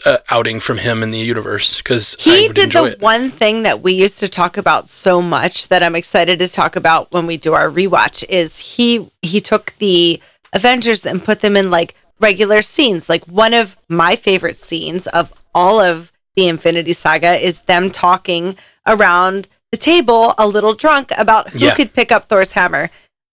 uh, 0.07 0.19
outing 0.31 0.61
from 0.61 0.79
him 0.79 1.03
in 1.03 1.11
the 1.11 1.19
universe 1.19 1.79
because 1.79 2.17
He 2.19 2.49
did 2.49 2.73
the 2.73 2.85
it. 2.85 3.01
one 3.01 3.31
thing 3.31 3.63
that 3.63 3.83
we 3.83 3.93
used 3.93 4.19
to 4.21 4.29
talk 4.29 4.57
about 4.57 4.89
so 4.89 5.21
much 5.23 5.69
that 5.69 5.83
I'm 5.83 5.97
excited 5.97 6.39
to 6.41 6.49
talk 6.49 6.77
about 6.77 7.11
when 7.13 7.27
we 7.27 7.37
do 7.37 7.55
our 7.55 7.69
rewatch 7.69 8.25
is 8.29 8.57
he 8.77 9.11
he 9.23 9.41
took 9.41 9.75
the 9.79 10.21
Avengers 10.53 11.07
and 11.07 11.25
put 11.25 11.41
them 11.41 11.57
in 11.57 11.71
like 11.71 11.95
regular 12.19 12.63
scenes. 12.63 13.09
Like 13.09 13.25
one 13.27 13.55
of 13.55 13.77
my 13.89 14.17
favorite 14.17 14.57
scenes 14.57 15.07
of 15.07 15.33
all 15.55 15.81
of 15.81 16.13
the 16.37 16.49
Infinity 16.49 16.93
Saga 16.93 17.33
is 17.35 17.61
them 17.63 17.91
talking 17.91 18.57
around 18.87 19.49
the 19.71 19.77
table 19.77 20.35
a 20.39 20.49
little 20.49 20.75
drunk 20.75 21.13
about 21.17 21.51
who 21.53 21.59
Yeah. 21.61 21.75
could 21.75 21.93
pick 21.95 22.11
up 22.11 22.25
Thor's 22.25 22.53
hammer. 22.53 22.91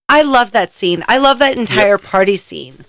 I 0.09 0.21
love 0.21 0.51
that 0.51 0.71
scene. 0.71 1.03
I 1.07 1.17
love 1.17 1.39
that 1.39 1.57
entire 1.57 1.97
party 1.97 2.35
scene. 2.37 2.85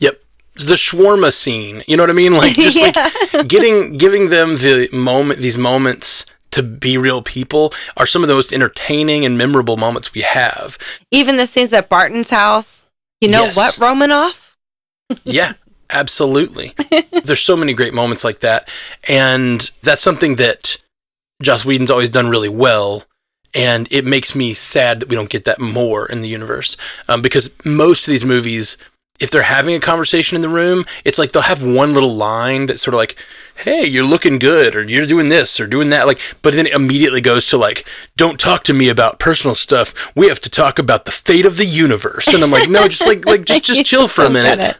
Yep. 0.00 0.20
The 0.56 0.74
shawarma 0.74 1.32
scene. 1.32 1.82
You 1.88 1.96
know 1.96 2.02
what 2.04 2.10
I 2.10 2.14
mean? 2.14 2.34
Like 2.34 2.54
just 2.54 2.80
like 2.80 2.94
getting 3.48 3.96
giving 3.98 4.28
them 4.30 4.56
the 4.58 4.88
moment 4.92 5.40
these 5.40 5.58
moments 5.58 6.26
to 6.52 6.62
be 6.62 6.96
real 6.96 7.20
people 7.22 7.72
are 7.96 8.06
some 8.06 8.22
of 8.22 8.28
the 8.28 8.34
most 8.34 8.52
entertaining 8.52 9.24
and 9.24 9.36
memorable 9.36 9.76
moments 9.76 10.14
we 10.14 10.20
have. 10.20 10.78
Even 11.10 11.36
the 11.36 11.46
scenes 11.46 11.72
at 11.72 11.88
Barton's 11.88 12.30
house. 12.30 12.86
You 13.20 13.28
know 13.28 13.44
Yes. 13.44 13.56
what, 13.56 13.78
Romanoff? 13.78 14.56
Yeah, 15.24 15.52
absolutely. 15.90 16.74
There's 17.24 17.42
so 17.42 17.56
many 17.56 17.72
great 17.74 17.92
moments 17.94 18.24
like 18.24 18.40
that. 18.40 18.68
And 19.08 19.68
that's 19.82 20.00
something 20.02 20.36
that 20.36 20.78
Joss 21.42 21.64
Whedon's 21.64 21.90
always 21.90 22.10
done 22.10 22.28
really 22.30 22.48
well. 22.48 23.04
And 23.52 23.86
it 23.90 24.04
makes 24.04 24.34
me 24.34 24.54
sad 24.54 25.00
that 25.00 25.08
we 25.08 25.16
don't 25.16 25.28
get 25.30 25.44
that 25.44 25.60
more 25.60 26.06
in 26.06 26.20
the 26.22 26.28
universe. 26.28 26.76
Um, 27.08 27.22
because 27.22 27.54
most 27.64 28.06
of 28.08 28.12
these 28.12 28.24
movies, 28.24 28.76
if 29.20 29.30
they're 29.30 29.42
having 29.42 29.74
a 29.74 29.80
conversation 29.80 30.34
in 30.36 30.42
the 30.42 30.48
room, 30.48 30.84
it's 31.04 31.18
like 31.18 31.32
they'll 31.32 31.42
have 31.42 31.62
one 31.62 31.94
little 31.94 32.14
line 32.14 32.66
that's 32.66 32.82
sort 32.82 32.94
of 32.94 32.98
like, 32.98 33.16
hey, 33.56 33.84
you're 33.84 34.04
looking 34.04 34.38
good, 34.40 34.74
or 34.74 34.82
you're 34.82 35.06
doing 35.06 35.28
this, 35.28 35.60
or 35.60 35.66
doing 35.66 35.90
that. 35.90 36.06
Like, 36.06 36.20
but 36.42 36.54
then 36.54 36.66
it 36.66 36.72
immediately 36.72 37.20
goes 37.20 37.46
to 37.48 37.56
like, 37.56 37.86
don't 38.16 38.40
talk 38.40 38.64
to 38.64 38.72
me 38.72 38.88
about 38.88 39.20
personal 39.20 39.54
stuff. 39.54 39.94
We 40.16 40.26
have 40.28 40.40
to 40.40 40.50
talk 40.50 40.78
about 40.80 41.04
the 41.04 41.12
fate 41.12 41.46
of 41.46 41.56
the 41.56 41.64
universe. 41.64 42.34
And 42.34 42.42
I'm 42.42 42.50
like, 42.50 42.68
no, 42.68 42.88
just 42.88 43.06
like, 43.06 43.24
like 43.24 43.44
just, 43.44 43.64
just 43.64 43.84
chill 43.86 44.08
for 44.08 44.24
a 44.24 44.30
minute. 44.30 44.76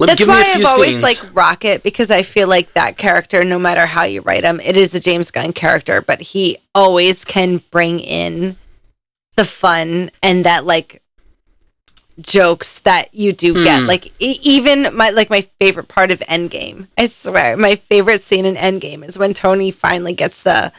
Let 0.00 0.06
That's 0.06 0.26
why 0.26 0.42
I've 0.42 0.64
always 0.64 0.92
scenes. 0.92 1.02
like 1.02 1.36
Rocket 1.36 1.82
because 1.82 2.10
I 2.10 2.22
feel 2.22 2.48
like 2.48 2.72
that 2.74 2.96
character, 2.96 3.44
no 3.44 3.58
matter 3.58 3.86
how 3.86 4.02
you 4.02 4.20
write 4.20 4.42
him, 4.42 4.58
it 4.60 4.76
is 4.76 4.94
a 4.94 5.00
James 5.00 5.30
Gunn 5.30 5.52
character, 5.52 6.02
but 6.02 6.20
he 6.20 6.58
always 6.74 7.24
can 7.24 7.58
bring 7.70 8.00
in 8.00 8.56
the 9.36 9.44
fun 9.44 10.10
and 10.22 10.44
that 10.44 10.64
like 10.64 11.02
jokes 12.20 12.78
that 12.80 13.14
you 13.14 13.32
do 13.32 13.62
get. 13.64 13.80
Hmm. 13.82 13.86
Like 13.86 14.06
e- 14.20 14.38
even 14.42 14.94
my 14.96 15.10
like 15.10 15.30
my 15.30 15.42
favorite 15.60 15.88
part 15.88 16.10
of 16.10 16.20
Endgame. 16.20 16.88
I 16.96 17.06
swear, 17.06 17.56
my 17.56 17.74
favorite 17.76 18.22
scene 18.22 18.44
in 18.46 18.54
Endgame 18.56 19.04
is 19.04 19.18
when 19.18 19.34
Tony 19.34 19.70
finally 19.70 20.12
gets 20.14 20.40
the 20.42 20.72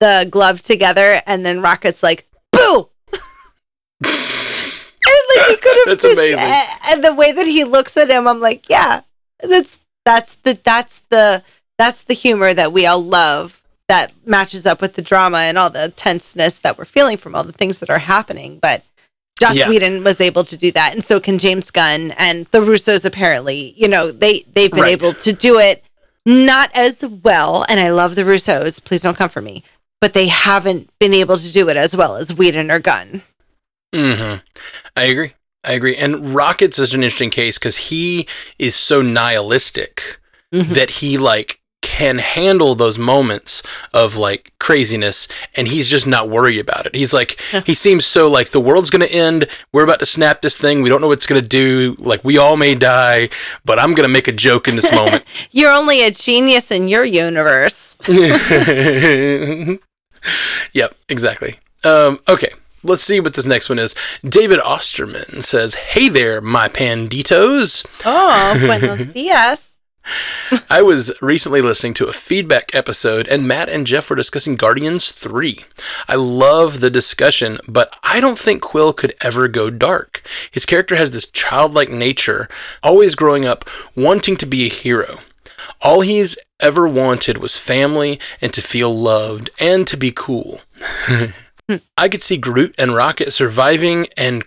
the 0.00 0.26
glove 0.30 0.62
together 0.62 1.20
and 1.26 1.44
then 1.44 1.60
Rocket's 1.60 2.02
like, 2.02 2.28
"Boo!" 2.52 2.88
And 5.10 5.22
like 5.36 5.48
he 5.48 5.56
could 5.56 5.76
have 5.76 5.86
That's 5.86 6.02
just, 6.02 6.18
amazing. 6.18 6.38
and 6.90 7.02
the 7.04 7.14
way 7.14 7.32
that 7.32 7.46
he 7.46 7.64
looks 7.64 7.96
at 7.96 8.10
him, 8.10 8.28
I'm 8.28 8.40
like, 8.40 8.68
yeah, 8.68 9.00
that's 9.42 9.78
that's 10.04 10.34
the 10.36 10.58
that's 10.62 10.98
the 11.08 11.42
that's 11.78 12.02
the 12.02 12.14
humor 12.14 12.52
that 12.52 12.72
we 12.72 12.84
all 12.86 13.02
love 13.02 13.62
that 13.88 14.12
matches 14.26 14.66
up 14.66 14.82
with 14.82 14.94
the 14.94 15.02
drama 15.02 15.38
and 15.38 15.56
all 15.56 15.70
the 15.70 15.92
tenseness 15.96 16.58
that 16.58 16.76
we're 16.76 16.84
feeling 16.84 17.16
from 17.16 17.34
all 17.34 17.42
the 17.44 17.52
things 17.52 17.80
that 17.80 17.88
are 17.88 17.98
happening. 18.00 18.58
But 18.60 18.82
Joss 19.40 19.56
Yeah. 19.56 19.68
Whedon 19.68 20.02
was 20.04 20.20
able 20.20 20.44
to 20.44 20.56
do 20.56 20.70
that, 20.72 20.92
and 20.92 21.04
so 21.04 21.20
can 21.20 21.38
James 21.38 21.70
Gunn 21.70 22.12
and 22.12 22.46
the 22.50 22.60
Russos. 22.60 23.04
Apparently, 23.04 23.74
you 23.76 23.88
know 23.88 24.10
they 24.10 24.44
they've 24.54 24.70
been 24.70 24.80
Right. 24.80 24.92
able 24.92 25.14
to 25.14 25.32
do 25.32 25.58
it 25.58 25.84
not 26.26 26.70
as 26.74 27.04
well. 27.04 27.64
And 27.68 27.80
I 27.80 27.90
love 27.90 28.14
the 28.14 28.22
Russos. 28.24 28.82
Please 28.84 29.02
don't 29.02 29.16
come 29.16 29.30
for 29.30 29.40
me, 29.40 29.62
but 30.00 30.12
they 30.12 30.26
haven't 30.28 30.90
been 30.98 31.14
able 31.14 31.38
to 31.38 31.50
do 31.52 31.68
it 31.68 31.76
as 31.76 31.96
well 31.96 32.16
as 32.16 32.34
Whedon 32.34 32.70
or 32.70 32.78
Gunn. 32.80 33.22
hmm 33.94 34.34
I 34.96 35.04
agree. 35.04 35.32
I 35.64 35.72
agree. 35.72 35.96
And 35.96 36.34
Rocket's 36.34 36.76
such 36.76 36.92
an 36.94 37.02
interesting 37.02 37.30
case 37.30 37.58
because 37.58 37.76
he 37.88 38.26
is 38.58 38.74
so 38.74 39.00
nihilistic 39.02 40.18
Mhm. 40.54 40.68
that 40.74 40.90
he 40.90 41.16
like 41.18 41.60
can 41.98 42.18
handle 42.18 42.76
those 42.76 42.96
moments 42.96 43.60
of 43.92 44.14
like 44.16 44.52
craziness 44.60 45.26
and 45.56 45.66
he's 45.66 45.90
just 45.90 46.06
not 46.06 46.28
worried 46.28 46.60
about 46.60 46.86
it. 46.86 46.94
He's 46.94 47.12
like 47.12 47.40
he 47.66 47.74
seems 47.74 48.06
so 48.06 48.30
like 48.30 48.50
the 48.50 48.60
world's 48.60 48.88
going 48.88 49.04
to 49.04 49.12
end, 49.12 49.48
we're 49.72 49.82
about 49.82 49.98
to 49.98 50.06
snap 50.06 50.40
this 50.40 50.56
thing, 50.56 50.80
we 50.80 50.88
don't 50.88 51.00
know 51.00 51.08
what 51.08 51.18
it's 51.18 51.26
going 51.26 51.42
to 51.42 51.48
do, 51.48 51.96
like 51.98 52.22
we 52.22 52.38
all 52.38 52.56
may 52.56 52.76
die, 52.76 53.30
but 53.64 53.80
I'm 53.80 53.94
going 53.94 54.08
to 54.08 54.12
make 54.12 54.28
a 54.28 54.32
joke 54.32 54.68
in 54.68 54.76
this 54.76 54.92
moment. 54.92 55.24
You're 55.50 55.72
only 55.72 56.04
a 56.04 56.12
genius 56.12 56.70
in 56.70 56.86
your 56.86 57.02
universe. 57.04 57.96
yep, 60.72 60.94
exactly. 61.08 61.56
Um, 61.82 62.20
okay, 62.28 62.50
let's 62.84 63.02
see 63.02 63.18
what 63.18 63.34
this 63.34 63.46
next 63.46 63.68
one 63.68 63.80
is. 63.80 63.96
David 64.22 64.60
Osterman 64.60 65.42
says, 65.42 65.74
Hey 65.74 66.08
there, 66.08 66.40
my 66.40 66.68
panditos. 66.68 67.84
Oh, 68.04 68.56
buenos 68.64 69.12
dias. 69.12 69.67
I 70.70 70.82
was 70.82 71.12
recently 71.20 71.60
listening 71.60 71.94
to 71.94 72.06
a 72.06 72.12
feedback 72.12 72.74
episode, 72.74 73.28
and 73.28 73.46
Matt 73.46 73.68
and 73.68 73.86
Jeff 73.86 74.10
were 74.10 74.16
discussing 74.16 74.56
Guardians 74.56 75.12
3. 75.12 75.64
I 76.08 76.14
love 76.14 76.80
the 76.80 76.90
discussion, 76.90 77.58
but 77.66 77.92
I 78.02 78.20
don't 78.20 78.38
think 78.38 78.62
Quill 78.62 78.92
could 78.92 79.14
ever 79.20 79.48
go 79.48 79.70
dark. 79.70 80.22
His 80.50 80.66
character 80.66 80.96
has 80.96 81.10
this 81.10 81.30
childlike 81.30 81.90
nature, 81.90 82.48
always 82.82 83.14
growing 83.14 83.44
up 83.44 83.68
wanting 83.94 84.36
to 84.36 84.46
be 84.46 84.66
a 84.66 84.70
hero. 84.70 85.18
All 85.80 86.00
he's 86.00 86.38
ever 86.60 86.88
wanted 86.88 87.38
was 87.38 87.58
family 87.58 88.18
and 88.40 88.52
to 88.52 88.60
feel 88.60 88.94
loved 88.94 89.50
and 89.60 89.86
to 89.86 89.96
be 89.96 90.10
cool. 90.10 90.60
I 91.98 92.08
could 92.08 92.22
see 92.22 92.38
Groot 92.38 92.74
and 92.78 92.94
Rocket 92.94 93.32
surviving 93.32 94.06
and 94.16 94.44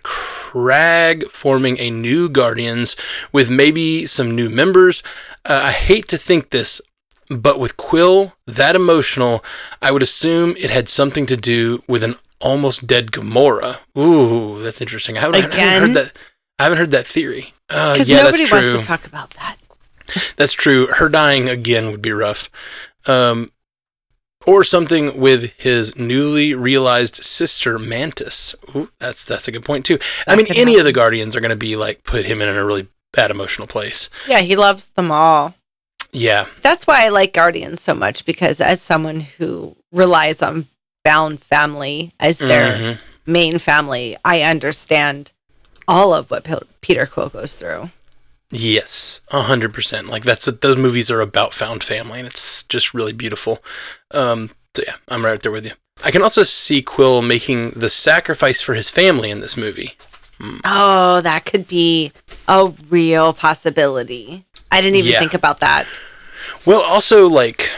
Crag 0.56 1.30
forming 1.30 1.80
a 1.80 1.90
new 1.90 2.28
Guardians 2.28 2.98
with 3.32 3.50
maybe 3.50 4.06
some 4.06 4.36
new 4.36 4.50
members. 4.50 5.02
Uh, 5.46 5.62
I 5.66 5.72
hate 5.72 6.10
to 6.10 6.18
think 6.18 6.50
this, 6.50 6.82
but 7.30 7.58
with 7.58 7.78
Quill 7.78 8.34
that 8.48 8.76
emotional, 8.76 9.46
I 9.82 9.92
would 9.92 10.02
assume 10.02 10.56
it 10.58 10.70
had 10.70 10.90
something 10.90 11.26
to 11.28 11.38
do 11.38 11.84
with 11.88 12.04
an 12.04 12.16
almost 12.42 12.86
dead 12.86 13.14
Gamora. 13.14 13.78
Ooh, 13.98 14.62
that's 14.62 14.82
interesting. 14.82 15.18
I 15.18 15.22
haven't, 15.22 15.46
I 15.54 15.58
haven't 15.58 15.96
heard 15.96 16.06
that. 16.06 16.18
I 16.60 16.64
haven't 16.64 16.80
heard 16.80 16.92
that 16.92 17.08
theory. 17.08 17.54
Uh, 17.70 17.94
Because 17.94 18.10
yeah, 18.10 18.18
nobody 18.24 18.40
that's 18.40 18.50
true. 18.50 18.60
wants 18.74 18.80
to 18.82 18.86
talk 18.86 19.06
about 19.06 19.30
that. 19.36 19.56
That's 20.36 20.52
true. 20.54 20.88
Her 20.88 21.08
dying 21.08 21.48
again 21.48 21.92
would 21.92 22.02
be 22.02 22.12
rough. 22.12 22.50
Um, 23.08 23.54
or 24.48 24.64
something 24.64 25.20
with 25.20 25.52
his 25.58 25.96
newly 25.96 26.54
realized 26.54 27.16
sister 27.18 27.78
Mantis. 27.80 28.56
Ooh, 28.76 28.90
that's 29.00 29.26
that's 29.26 29.48
a 29.48 29.52
good 29.52 29.64
point 29.66 29.86
too. 29.86 30.00
I 30.28 30.36
That 30.36 30.38
mean, 30.50 30.58
any 30.58 30.78
of 30.78 30.86
the 30.86 30.94
Guardians 30.94 31.36
are 31.36 31.42
going 31.42 31.50
to 31.52 31.56
be 31.56 31.76
like 31.76 32.04
put 32.04 32.26
him 32.26 32.42
in 32.42 32.50
a 32.50 32.66
really 32.66 32.88
bad 33.14 33.32
emotional 33.32 33.68
place. 33.68 34.10
Yeah, 34.28 34.40
he 34.40 34.56
loves 34.56 34.88
them 34.88 35.12
all. 35.12 35.56
Yeah, 36.14 36.48
That's 36.62 36.86
why 36.86 37.06
I 37.06 37.10
like 37.10 37.34
Guardians 37.34 37.80
so 37.82 37.94
much 37.96 38.26
because 38.26 38.60
as 38.60 38.82
someone 38.82 39.22
who 39.22 39.78
relies 39.94 40.42
on 40.42 40.68
found 41.06 41.42
family 41.42 42.12
as 42.20 42.38
their 42.40 42.74
Mhm. 42.78 43.02
main 43.26 43.60
family, 43.60 44.18
I 44.26 44.42
understand 44.42 45.32
all 45.88 46.14
of 46.14 46.30
what 46.30 46.48
Peter 46.82 47.06
Quill 47.06 47.30
goes 47.30 47.56
through. 47.56 47.92
Yes, 48.52 49.22
a 49.30 49.44
hundred 49.44 49.74
percent. 49.74 50.08
Like 50.08 50.24
that's 50.24 50.46
what 50.48 50.62
those 50.62 50.78
movies 50.78 51.10
are 51.10 51.22
about 51.22 51.54
found 51.54 51.84
family, 51.84 52.20
and 52.20 52.28
it's 52.28 52.64
just 52.64 52.94
really 52.94 53.14
beautiful. 53.14 53.64
Um, 54.12 54.52
so 54.76 54.84
yeah, 54.86 54.96
I'm 55.08 55.26
right 55.26 55.42
there 55.42 55.52
with 55.52 55.66
you. 55.66 55.72
I 56.04 56.12
can 56.12 56.22
also 56.22 56.44
see 56.44 56.82
Quill 56.82 57.22
making 57.22 57.72
the 57.72 57.90
sacrifice 57.90 58.62
for 58.62 58.74
his 58.74 58.90
family 58.90 59.30
in 59.30 59.40
this 59.40 59.56
movie. 59.56 59.96
Oh, 60.66 61.22
that 61.22 61.46
could 61.46 61.68
be 61.68 62.12
a 62.48 62.74
real 62.90 63.32
possibility. 63.32 64.46
I 64.72 64.82
didn't 64.82 64.98
even 64.98 65.12
Yeah. 65.12 65.20
think 65.20 65.34
about 65.36 65.60
that. 65.60 65.86
Well, 66.66 66.82
also 66.82 67.28
like 67.28 67.70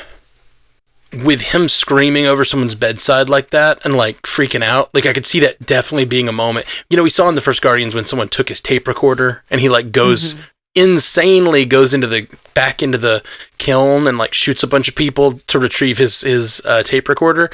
with 1.24 1.42
him 1.42 1.68
screaming 1.70 2.26
over 2.26 2.44
someone's 2.46 2.74
bedside 2.76 3.30
like 3.30 3.50
that 3.52 3.84
and 3.86 3.96
like 3.96 4.22
freaking 4.24 4.64
out, 4.64 4.90
like 4.94 5.06
I 5.06 5.14
could 5.14 5.26
see 5.26 5.40
that 5.42 5.66
definitely 5.66 6.06
being 6.06 6.28
a 6.28 6.32
moment. 6.32 6.66
You 6.90 6.98
know, 6.98 7.04
we 7.04 7.10
saw 7.10 7.28
in 7.30 7.36
the 7.36 7.42
first 7.42 7.62
Guardians 7.62 7.94
when 7.94 8.06
someone 8.06 8.30
took 8.30 8.48
his 8.50 8.62
tape 8.62 8.88
recorder 8.88 9.44
and 9.50 9.60
he 9.62 9.68
like 9.70 9.92
goes 9.92 10.36
insanely 10.76 11.66
goes 11.66 11.94
into 11.94 12.08
the 12.08 12.28
back 12.54 12.82
into 12.82 12.98
the 12.98 13.24
Kyln 13.60 14.08
and 14.08 14.18
like 14.18 14.34
shoots 14.34 14.64
a 14.64 14.68
bunch 14.68 14.88
of 14.88 14.96
people 14.96 15.34
to 15.34 15.60
retrieve 15.60 15.98
his 15.98 16.22
his 16.22 16.62
uh, 16.66 16.84
tape 16.84 17.10
recorder. 17.10 17.50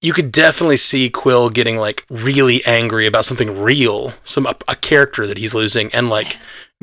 You 0.00 0.12
could 0.12 0.32
definitely 0.32 0.78
see 0.78 1.10
Quill 1.10 1.48
getting 1.48 1.78
like 1.78 2.04
really 2.10 2.64
angry 2.66 3.06
about 3.06 3.24
something 3.24 3.60
real, 3.62 4.14
some 4.24 4.46
a, 4.46 4.56
a 4.66 4.74
character 4.74 5.26
that 5.26 5.38
he's 5.38 5.54
losing, 5.54 5.94
and 5.94 6.08
like 6.08 6.38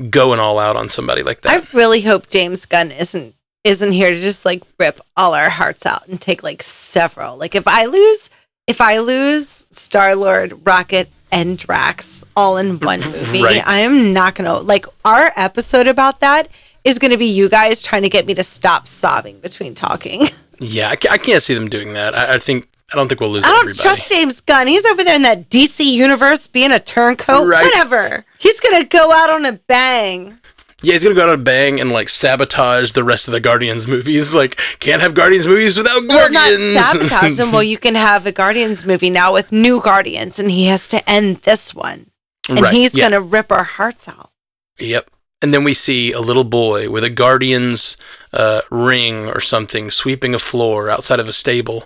going 0.09 0.39
all 0.39 0.57
out 0.57 0.77
on 0.77 0.87
somebody 0.87 1.23
like 1.23 1.41
that. 1.41 1.63
I 1.63 1.77
really 1.77 2.01
hope 2.01 2.29
James 2.29 2.65
Gunn 2.65 2.91
isn't 2.91 3.35
isn't 3.65 3.91
here 3.91 4.11
to 4.11 4.19
just 4.19 4.45
like 4.45 4.63
rip 4.79 5.01
all 5.17 5.33
our 5.33 5.49
hearts 5.49 5.85
out 5.85 6.07
and 6.07 6.21
take 6.21 6.43
like 6.43 6.63
several. 6.63 7.37
Like 7.37 7.55
if 7.55 7.67
I 7.67 7.85
lose 7.85 8.29
if 8.67 8.81
I 8.81 8.99
lose 8.99 9.65
Star 9.71 10.15
Lord, 10.15 10.65
Rocket, 10.65 11.09
and 11.31 11.57
Drax 11.57 12.23
all 12.35 12.57
in 12.57 12.79
one 12.79 12.99
movie, 13.11 13.43
Right. 13.43 13.65
I 13.67 13.79
am 13.81 14.13
not 14.13 14.35
gonna 14.35 14.59
like 14.59 14.85
our 15.05 15.31
episode 15.35 15.87
about 15.87 16.19
that 16.21 16.47
is 16.83 16.97
gonna 16.99 17.17
be 17.17 17.25
you 17.27 17.49
guys 17.49 17.81
trying 17.81 18.03
to 18.03 18.09
get 18.09 18.25
me 18.25 18.33
to 18.35 18.43
stop 18.43 18.87
sobbing 18.87 19.39
between 19.39 19.75
talking. 19.75 20.27
Yeah, 20.61 20.89
I, 20.89 20.95
can't 21.17 21.41
see 21.41 21.53
them 21.53 21.69
doing 21.69 21.93
that. 21.93 22.13
I, 22.13 22.33
I 22.33 22.37
think 22.37 22.67
I 22.91 22.97
don't 22.97 23.07
think 23.07 23.21
we'll 23.21 23.29
lose 23.29 23.45
I 23.45 23.47
don't 23.47 23.59
everybody. 23.61 23.81
trust 23.81 24.09
James 24.09 24.41
Gunn. 24.41 24.67
He's 24.67 24.83
over 24.83 25.05
there 25.05 25.15
in 25.15 25.21
that 25.21 25.49
DC 25.49 25.85
universe 25.85 26.47
being 26.47 26.73
a 26.73 26.81
turncoat. 26.81 27.47
Right. 27.47 27.63
Whatever. 27.63 28.25
He's 28.39 28.59
gonna 28.59 28.83
go 28.83 29.09
out 29.13 29.29
on 29.29 29.45
a 29.45 29.53
bang. 29.53 30.37
Yeah, 30.81 30.93
he's 30.93 31.03
gonna 31.03 31.15
go 31.15 31.23
out 31.23 31.29
on 31.29 31.35
a 31.39 31.43
bang 31.43 31.79
and 31.79 31.91
like 31.91 32.07
sabotage 32.09 32.93
the 32.93 33.03
rest 33.03 33.27
of 33.27 33.33
the 33.33 33.39
Guardians 33.39 33.87
movies. 33.87 34.33
Like, 34.39 34.55
can't 34.79 35.01
have 35.01 35.13
Guardians 35.13 35.45
movies 35.45 35.77
without 35.77 36.01
Well, 36.07 36.31
not 36.31 36.49
Guardians. 36.49 36.85
sabotage 36.85 37.35
them. 37.37 37.51
Well, 37.51 37.63
you 37.73 37.77
can 37.77 37.95
have 37.95 38.25
a 38.25 38.31
Guardians 38.31 38.85
movie 38.85 39.09
now 39.09 39.33
with 39.33 39.51
new 39.51 39.81
Guardians, 39.81 40.39
and 40.39 40.49
he 40.49 40.67
has 40.67 40.87
to 40.89 41.09
end 41.09 41.37
this 41.43 41.73
one, 41.75 42.09
and 42.47 42.61
Right, 42.61 42.73
he's 42.73 42.95
gonna 42.95 43.19
rip 43.21 43.51
our 43.51 43.63
hearts 43.65 44.07
out. 44.07 44.31
Yep. 44.79 45.09
And 45.41 45.53
then 45.53 45.63
we 45.63 45.73
see 45.73 46.11
a 46.11 46.19
little 46.19 46.43
boy 46.43 46.89
with 46.89 47.03
a 47.03 47.09
Guardians 47.09 47.95
uh, 48.33 48.61
ring 48.69 49.29
or 49.29 49.39
something 49.39 49.89
sweeping 49.89 50.33
a 50.35 50.39
floor 50.39 50.89
outside 50.89 51.19
of 51.19 51.27
a 51.29 51.31
stable. 51.33 51.85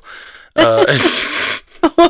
Uh, 0.55 0.85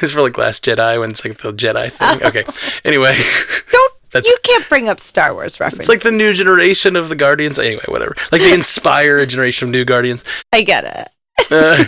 it's 0.00 0.12
for 0.12 0.22
like 0.22 0.38
Last 0.38 0.64
Jedi 0.64 0.98
when 1.00 1.10
it's 1.10 1.24
like 1.24 1.38
the 1.38 1.52
Jedi 1.52 1.90
thing. 1.90 2.22
Okay. 2.26 2.44
Anyway, 2.84 3.16
That's- 4.12 4.26
you 4.30 4.36
can't 4.42 4.68
bring 4.68 4.88
up 4.88 5.00
Star 5.00 5.32
Wars 5.34 5.58
references. 5.58 5.80
it's 5.80 5.88
like 5.88 6.02
the 6.02 6.10
new 6.16 6.32
generation 6.32 6.96
of 6.96 7.08
the 7.08 7.16
Guardians. 7.16 7.58
Anyway, 7.58 7.84
whatever. 7.88 8.14
Like 8.30 8.40
they 8.42 8.52
inspire 8.52 9.18
a 9.18 9.26
generation 9.26 9.68
of 9.68 9.72
new 9.72 9.84
Guardians. 9.84 10.24
I 10.52 10.62
get 10.62 10.84
it. 10.84 11.08
Uh, 11.50 11.84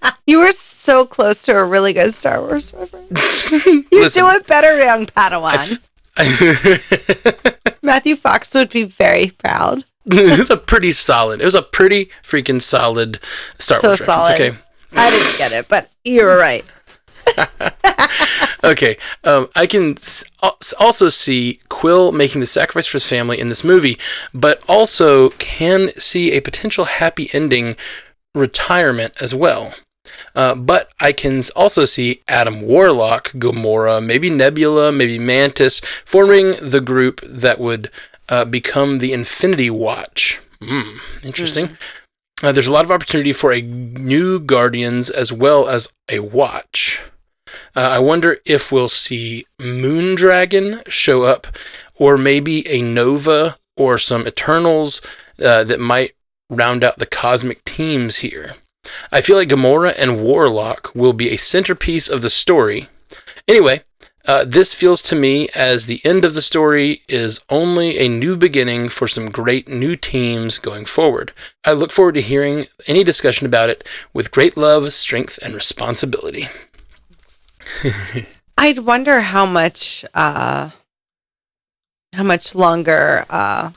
You 0.26 0.40
were 0.40 0.50
so 0.52 1.06
close 1.06 1.42
to 1.44 1.56
a 1.56 1.64
really 1.64 1.94
good 1.94 2.12
Star 2.12 2.40
Wars 2.42 2.74
reference. 2.74 3.50
You 3.66 3.84
listen, 3.92 4.24
do 4.24 4.28
it 4.30 4.46
better, 4.46 4.78
young 4.78 5.06
Padawan. 5.06 5.78
Matthew 7.82 8.14
Fox 8.16 8.52
would 8.54 8.68
be 8.68 8.82
very 8.82 9.30
proud. 9.30 9.84
it 10.06 10.38
was 10.38 10.50
a 10.50 10.56
pretty 10.58 10.92
solid. 10.92 11.40
It 11.40 11.44
was 11.46 11.54
a 11.54 11.62
pretty 11.62 12.10
freaking 12.22 12.60
solid 12.60 13.20
Star 13.58 13.80
So 13.80 13.88
Wars 13.88 14.00
reference. 14.00 14.26
solid. 14.28 14.40
Okay. 14.40 14.58
I 14.96 15.10
didn't 15.10 15.38
get 15.38 15.52
it, 15.52 15.68
but 15.68 15.88
you 16.04 16.24
were 16.24 16.36
right. 16.36 16.64
Okay, 18.64 18.96
um, 19.24 19.48
I 19.54 19.66
can 19.66 19.96
also 20.78 21.08
see 21.08 21.60
Quill 21.68 22.12
making 22.12 22.40
the 22.40 22.46
sacrifice 22.46 22.86
for 22.86 22.96
his 22.96 23.06
family 23.06 23.38
in 23.38 23.48
this 23.48 23.62
movie, 23.62 23.98
but 24.34 24.62
also 24.68 25.30
can 25.30 25.90
see 25.98 26.32
a 26.32 26.40
potential 26.40 26.84
happy 26.84 27.30
ending 27.32 27.76
retirement 28.34 29.14
as 29.20 29.34
well. 29.34 29.74
Uh, 30.34 30.54
but 30.54 30.90
I 31.00 31.12
can 31.12 31.42
also 31.54 31.84
see 31.84 32.22
Adam 32.28 32.62
Warlock, 32.62 33.30
Gamora, 33.32 34.04
maybe 34.04 34.30
Nebula, 34.30 34.92
maybe 34.92 35.18
Mantis 35.18 35.80
forming 36.04 36.54
the 36.60 36.80
group 36.80 37.20
that 37.24 37.58
would 37.58 37.90
uh, 38.28 38.44
become 38.44 38.98
the 38.98 39.12
Infinity 39.12 39.70
Watch. 39.70 40.40
Hmm, 40.62 40.98
interesting. 41.22 41.76
Uh, 42.42 42.52
there's 42.52 42.66
a 42.66 42.72
lot 42.72 42.84
of 42.84 42.90
opportunity 42.90 43.32
for 43.32 43.52
a 43.52 43.62
new 43.62 44.40
Guardians 44.40 45.10
as 45.10 45.32
well 45.32 45.68
as 45.68 45.92
a 46.10 46.20
Watch. 46.20 47.02
Uh, 47.76 47.80
I 47.80 47.98
wonder 47.98 48.38
if 48.44 48.70
we'll 48.72 48.88
see 48.88 49.46
Moondragon 49.60 50.88
show 50.88 51.22
up, 51.22 51.46
or 51.96 52.16
maybe 52.16 52.66
a 52.68 52.82
Nova 52.82 53.58
or 53.76 53.98
some 53.98 54.26
Eternals 54.26 55.00
uh, 55.42 55.64
that 55.64 55.80
might 55.80 56.14
round 56.50 56.82
out 56.82 56.98
the 56.98 57.06
cosmic 57.06 57.64
teams 57.64 58.18
here. 58.18 58.54
I 59.12 59.20
feel 59.20 59.36
like 59.36 59.48
Gamora 59.48 59.94
and 59.98 60.22
Warlock 60.22 60.94
will 60.94 61.12
be 61.12 61.30
a 61.30 61.36
centerpiece 61.36 62.08
of 62.08 62.22
the 62.22 62.30
story. 62.30 62.88
Anyway, 63.46 63.82
uh, 64.26 64.44
this 64.46 64.74
feels 64.74 65.00
to 65.00 65.16
me 65.16 65.48
as 65.54 65.86
the 65.86 66.02
end 66.04 66.22
of 66.22 66.34
the 66.34 66.42
story 66.42 67.02
is 67.08 67.42
only 67.48 67.98
a 67.98 68.08
new 68.08 68.36
beginning 68.36 68.90
for 68.90 69.08
some 69.08 69.30
great 69.30 69.68
new 69.68 69.96
teams 69.96 70.58
going 70.58 70.84
forward. 70.84 71.32
I 71.64 71.72
look 71.72 71.90
forward 71.90 72.14
to 72.16 72.20
hearing 72.20 72.66
any 72.86 73.04
discussion 73.04 73.46
about 73.46 73.70
it 73.70 73.86
with 74.12 74.30
great 74.30 74.54
love, 74.54 74.92
strength, 74.92 75.38
and 75.42 75.54
responsibility. 75.54 76.48
I'd 78.58 78.80
wonder 78.80 79.20
how 79.20 79.46
much 79.46 80.04
uh 80.14 80.70
how 82.14 82.22
much 82.22 82.54
longer 82.54 83.24
uh 83.30 83.70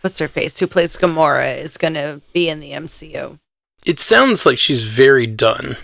what's 0.00 0.18
her 0.18 0.28
face 0.28 0.58
who 0.58 0.66
plays 0.66 0.96
Gamora 0.96 1.56
is 1.58 1.76
going 1.76 1.94
to 1.94 2.20
be 2.32 2.48
in 2.48 2.60
the 2.60 2.70
MCU. 2.72 3.38
it 3.84 3.98
sounds 3.98 4.46
like 4.46 4.56
she's 4.58 4.84
very 4.84 5.26
done. 5.26 5.76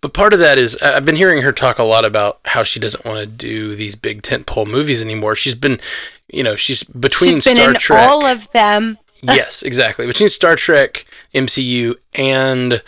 But 0.00 0.14
part 0.14 0.32
of 0.32 0.38
that 0.38 0.56
is 0.56 0.76
I've 0.78 1.04
been 1.04 1.16
hearing 1.16 1.42
her 1.42 1.52
talk 1.52 1.78
a 1.78 1.82
lot 1.84 2.04
about 2.04 2.38
how 2.46 2.62
she 2.62 2.80
doesn't 2.80 3.04
want 3.04 3.18
to 3.18 3.26
do 3.26 3.74
these 3.74 3.94
big 3.94 4.22
tentpole 4.22 4.66
movies 4.66 5.02
anymore. 5.02 5.34
She's 5.34 5.54
been, 5.54 5.78
you 6.32 6.42
know, 6.42 6.56
she's 6.56 6.82
between 6.84 7.34
She's 7.34 7.44
been 7.44 7.56
Star 7.56 7.70
in 7.70 7.76
Trek. 7.76 8.08
all 8.08 8.24
of 8.24 8.50
them. 8.52 8.98
yes, 9.22 9.62
exactly. 9.62 10.06
Between 10.06 10.28
Star 10.30 10.56
Trek, 10.56 11.04
MCU, 11.34 11.94
and 12.16 12.82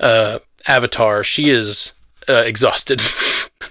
uh, 0.00 0.40
Avatar, 0.66 1.24
she 1.24 1.48
is 1.48 1.94
uh, 2.28 2.42
exhausted. 2.46 3.00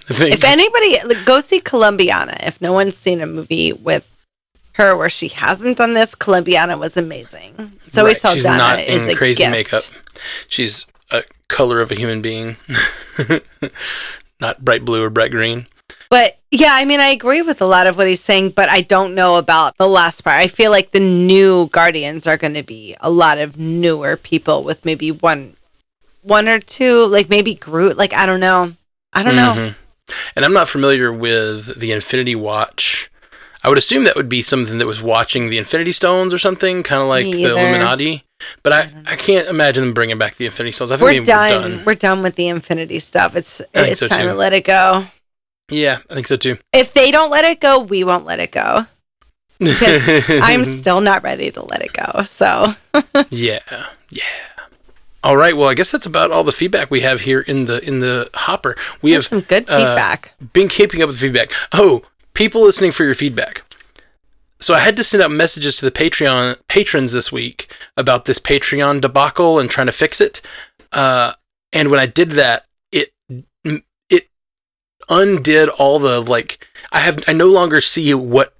If 0.06 0.44
anybody 0.44 0.98
like, 1.06 1.24
go 1.24 1.40
see 1.40 1.60
Colombiana, 1.60 2.36
if 2.46 2.60
no 2.60 2.74
one's 2.74 2.94
seen 2.94 3.22
a 3.22 3.26
movie 3.26 3.72
with 3.72 4.10
her 4.72 4.94
where 4.94 5.08
she 5.08 5.28
hasn't 5.28 5.78
done 5.78 5.94
this, 5.94 6.14
Colombiana 6.14 6.76
was 6.76 6.96
amazing. 6.98 7.78
So 7.86 8.04
Right, 8.04 8.20
saw 8.20 8.34
she's 8.34 8.44
not 8.44 8.80
is 8.80 9.06
in 9.06 9.16
crazy 9.16 9.44
gift. 9.44 9.50
makeup. 9.52 9.82
She's 10.46 10.86
a 11.10 11.22
color 11.48 11.80
of 11.80 11.90
a 11.90 11.94
human 11.94 12.20
being, 12.20 12.56
not 14.40 14.62
bright 14.64 14.84
blue 14.84 15.02
or 15.02 15.10
bright 15.10 15.30
green. 15.30 15.68
But 16.10 16.38
yeah, 16.50 16.72
I 16.72 16.84
mean, 16.84 17.00
I 17.00 17.06
agree 17.08 17.40
with 17.42 17.62
a 17.62 17.66
lot 17.66 17.86
of 17.86 17.96
what 17.96 18.06
he's 18.06 18.20
saying, 18.20 18.50
but 18.50 18.68
I 18.68 18.82
don't 18.82 19.14
know 19.14 19.36
about 19.36 19.76
the 19.78 19.88
last 19.88 20.20
part. 20.22 20.36
I 20.36 20.48
feel 20.48 20.70
like 20.70 20.90
the 20.90 21.00
new 21.00 21.68
Guardians 21.68 22.26
are 22.26 22.36
going 22.36 22.54
to 22.54 22.62
be 22.62 22.94
a 23.00 23.10
lot 23.10 23.38
of 23.38 23.58
newer 23.58 24.16
people 24.16 24.62
with 24.64 24.84
maybe 24.84 25.10
one, 25.10 25.56
one 26.24 26.48
or 26.48 26.58
two, 26.58 27.06
like 27.06 27.28
maybe 27.28 27.54
Groot. 27.54 27.96
Like 27.96 28.12
I 28.12 28.26
don't 28.26 28.40
know, 28.40 28.74
I 29.12 29.22
don't 29.22 29.36
know. 29.36 29.54
Mhm. 29.54 29.74
And 30.36 30.44
I'm 30.44 30.52
not 30.52 30.68
familiar 30.68 31.12
with 31.12 31.78
the 31.78 31.92
Infinity 31.92 32.34
Watch. 32.34 33.10
I 33.62 33.68
would 33.70 33.78
assume 33.78 34.04
that 34.04 34.16
would 34.16 34.28
be 34.28 34.42
something 34.42 34.76
that 34.76 34.86
was 34.86 35.00
watching 35.00 35.48
the 35.48 35.56
Infinity 35.56 35.92
Stones 35.92 36.34
or 36.34 36.38
something, 36.38 36.82
kind 36.82 37.00
of 37.00 37.08
like 37.08 37.24
the. 37.24 37.44
Illuminati. 37.44 38.22
But 38.62 38.72
I, 38.74 38.92
I 39.06 39.16
can't 39.16 39.48
imagine 39.48 39.84
them 39.84 39.94
bringing 39.94 40.18
back 40.18 40.36
the 40.36 40.44
Infinity 40.44 40.72
Stones. 40.72 40.90
I 40.90 40.96
think 40.96 41.02
We're 41.02 41.12
maybe 41.12 41.24
done. 41.24 41.82
We're 41.86 41.94
done 41.94 42.22
with 42.22 42.34
the 42.34 42.48
Infinity 42.48 42.98
stuff. 42.98 43.34
It's 43.34 43.62
it's 43.72 44.00
so, 44.00 44.06
time 44.06 44.26
too. 44.26 44.28
to 44.28 44.34
let 44.34 44.52
it 44.52 44.64
go. 44.64 45.06
Yeah, 45.70 45.98
I 46.10 46.14
think 46.14 46.26
so 46.26 46.36
too. 46.36 46.58
If 46.74 46.92
they 46.92 47.10
don't 47.10 47.30
let 47.30 47.44
it 47.46 47.60
go, 47.60 47.80
we 47.80 48.04
won't 48.04 48.26
let 48.26 48.40
it 48.40 48.52
go. 48.52 48.86
Because 49.58 50.28
I'm 50.42 50.64
still 50.64 51.00
not 51.00 51.22
ready 51.22 51.50
to 51.52 51.64
let 51.64 51.82
it 51.82 51.92
go. 51.92 52.22
So 52.22 52.74
yeah, 53.30 53.60
yeah. 54.10 54.22
All 55.24 55.38
right. 55.38 55.56
Well, 55.56 55.70
I 55.70 55.74
guess 55.74 55.90
that's 55.90 56.04
about 56.04 56.30
all 56.30 56.44
the 56.44 56.52
feedback 56.52 56.90
we 56.90 57.00
have 57.00 57.22
here 57.22 57.40
in 57.40 57.64
the 57.64 57.82
in 57.82 58.00
the 58.00 58.28
hopper. 58.34 58.76
We 59.00 59.12
there's 59.12 59.22
have 59.22 59.28
some 59.30 59.40
good 59.40 59.68
uh, 59.70 59.78
feedback. 59.78 60.34
been 60.52 60.68
keeping 60.68 61.00
up 61.00 61.08
with 61.08 61.18
feedback. 61.18 61.50
Oh, 61.72 62.02
people 62.34 62.62
listening 62.62 62.92
for 62.92 63.04
your 63.04 63.14
feedback. 63.14 63.62
So 64.60 64.74
I 64.74 64.80
had 64.80 64.98
to 64.98 65.04
send 65.04 65.22
out 65.22 65.30
messages 65.30 65.78
to 65.78 65.86
the 65.86 65.90
Patreon 65.90 66.58
patrons 66.68 67.14
this 67.14 67.32
week 67.32 67.72
about 67.96 68.26
this 68.26 68.38
Patreon 68.38 69.00
debacle 69.00 69.58
and 69.58 69.70
trying 69.70 69.86
to 69.86 69.92
fix 69.92 70.20
it. 70.20 70.42
Uh, 70.92 71.32
and 71.72 71.90
when 71.90 72.00
I 72.00 72.06
did 72.06 72.32
that, 72.32 72.66
it 72.92 73.14
it 74.10 74.28
undid 75.08 75.70
all 75.70 75.98
the 75.98 76.20
like. 76.20 76.66
I 76.92 77.00
have 77.00 77.24
I 77.26 77.32
no 77.32 77.48
longer 77.48 77.80
see 77.80 78.12
what 78.12 78.53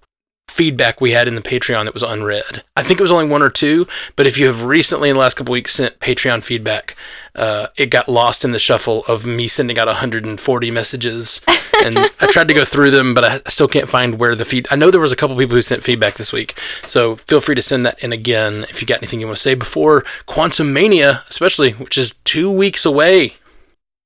feedback 0.48 1.00
we 1.00 1.10
had 1.12 1.26
in 1.26 1.34
the 1.34 1.42
Patreon 1.42 1.84
that 1.84 1.94
was 1.94 2.02
unread. 2.02 2.62
I 2.76 2.82
think 2.82 3.00
it 3.00 3.02
was 3.02 3.10
only 3.10 3.26
one 3.28 3.42
or 3.42 3.50
two, 3.50 3.86
but 4.14 4.26
if 4.26 4.38
you 4.38 4.46
have 4.46 4.62
recently 4.64 5.10
in 5.10 5.16
the 5.16 5.20
last 5.20 5.34
couple 5.34 5.52
weeks 5.52 5.74
sent 5.74 5.98
Patreon 5.98 6.44
feedback, 6.44 6.96
uh, 7.34 7.68
it 7.76 7.86
got 7.86 8.08
lost 8.08 8.44
in 8.44 8.52
the 8.52 8.58
shuffle 8.58 9.02
of 9.08 9.26
me 9.26 9.48
sending 9.48 9.78
out 9.78 9.88
140 9.88 10.70
messages. 10.70 11.44
And 11.84 11.98
I 11.98 12.30
tried 12.30 12.48
to 12.48 12.54
go 12.54 12.64
through 12.64 12.92
them, 12.92 13.14
but 13.14 13.24
I 13.24 13.40
still 13.48 13.66
can't 13.68 13.88
find 13.88 14.18
where 14.18 14.34
the 14.34 14.44
feed. 14.44 14.66
I 14.70 14.76
know 14.76 14.90
there 14.90 15.00
was 15.00 15.12
a 15.12 15.16
couple 15.16 15.36
people 15.36 15.56
who 15.56 15.60
sent 15.60 15.82
feedback 15.82 16.14
this 16.14 16.32
week, 16.32 16.58
so 16.86 17.16
feel 17.16 17.40
free 17.40 17.56
to 17.56 17.60
send 17.60 17.84
that 17.84 18.02
in 18.02 18.10
again 18.12 18.62
if 18.70 18.80
you 18.80 18.86
got 18.86 18.98
anything 18.98 19.20
you 19.20 19.26
want 19.26 19.36
to 19.36 19.42
say 19.42 19.54
before 19.54 20.02
Quantumania, 20.26 21.28
especially, 21.28 21.72
which 21.72 21.98
is 21.98 22.14
two 22.24 22.50
weeks 22.50 22.86
away. 22.86 23.34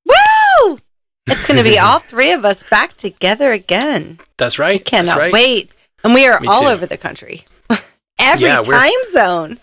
Woo! 0.07 0.79
It's 1.27 1.47
going 1.47 1.59
to 1.59 1.63
be 1.63 1.79
all 1.79 1.99
three 1.99 2.33
of 2.33 2.45
us 2.45 2.65
back 2.65 2.95
together 2.95 3.53
again. 3.53 4.19
That's 4.39 4.59
right. 4.59 4.85
Cannot 4.85 5.07
That's 5.07 5.19
right. 5.19 5.33
wait. 5.33 5.71
And 6.05 6.15
we 6.15 6.27
are 6.27 6.41
Me 6.41 6.49
all 6.49 6.63
too. 6.63 6.67
over 6.69 6.87
the 6.87 6.97
country. 6.97 7.45
Every 8.21 8.47
Yeah, 8.47 8.63
time 8.63 8.91
zone. 9.11 9.59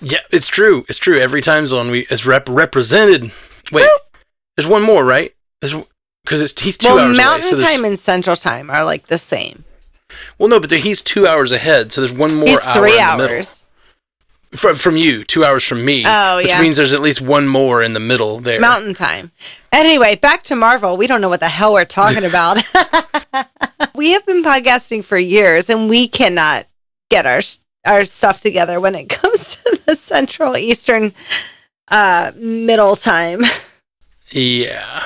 Yeah, 0.00 0.18
it's 0.30 0.48
true. 0.48 0.84
It's 0.88 0.98
true. 0.98 1.18
Every 1.18 1.40
time 1.40 1.66
zone 1.66 1.90
we 1.90 2.00
is 2.10 2.24
rep- 2.26 2.48
represented. 2.48 3.30
Wait, 3.70 3.82
Woo! 3.82 3.88
there's 4.56 4.66
one 4.68 4.82
more, 4.82 5.04
right? 5.04 5.32
Because 5.60 6.40
it's 6.40 6.60
he's 6.60 6.78
two 6.78 6.88
well, 6.88 6.98
hours 7.00 7.16
away. 7.18 7.24
Mountain 7.24 7.58
So 7.58 7.62
Time 7.62 7.84
and 7.84 7.98
Central 7.98 8.36
Time 8.36 8.70
are 8.70 8.84
like 8.84 9.06
the 9.06 9.18
same. 9.18 9.64
well, 10.38 10.48
no, 10.48 10.58
but 10.60 10.70
there, 10.70 10.78
he's 10.78 11.02
two 11.02 11.26
hours 11.26 11.52
ahead. 11.52 11.92
So 11.92 12.00
there's 12.00 12.12
one 12.12 12.34
more 12.34 12.48
He's 12.48 12.64
hour 12.64 12.74
three 12.74 12.98
in 12.98 13.04
the 13.06 13.16
middle. 13.18 13.36
hours. 13.36 13.64
from 14.52 14.76
from 14.76 14.96
you. 14.96 15.24
Two 15.24 15.44
hours 15.44 15.64
from 15.64 15.84
me. 15.84 16.04
Oh, 16.06 16.36
which 16.36 16.48
yeah. 16.48 16.60
means 16.60 16.76
there's 16.76 16.92
at 16.92 17.02
least 17.02 17.20
one 17.20 17.46
more 17.46 17.82
in 17.82 17.92
the 17.92 18.00
middle 18.00 18.40
there. 18.40 18.60
Mountain 18.60 18.94
Time. 18.94 19.30
Anyway, 19.72 20.16
back 20.16 20.42
to 20.44 20.56
Marvel. 20.56 20.96
We 20.96 21.06
don't 21.06 21.20
know 21.20 21.28
what 21.28 21.40
the 21.40 21.48
hell 21.48 21.72
we're 21.74 21.84
talking 21.84 22.24
about. 22.32 22.62
we 24.02 24.10
have 24.10 24.26
been 24.26 24.42
podcasting 24.42 25.04
for 25.04 25.16
years 25.16 25.70
and 25.70 25.88
we 25.88 26.08
cannot 26.08 26.66
get 27.08 27.24
our 27.24 27.40
our 27.86 28.04
stuff 28.04 28.40
together 28.40 28.80
when 28.80 28.96
it 28.96 29.08
comes 29.08 29.54
to 29.54 29.80
the 29.86 29.94
Central 29.94 30.56
Eastern 30.56 31.14
uh 31.88 32.32
middle 32.34 32.96
time. 32.96 33.42
Yeah. 34.34 35.04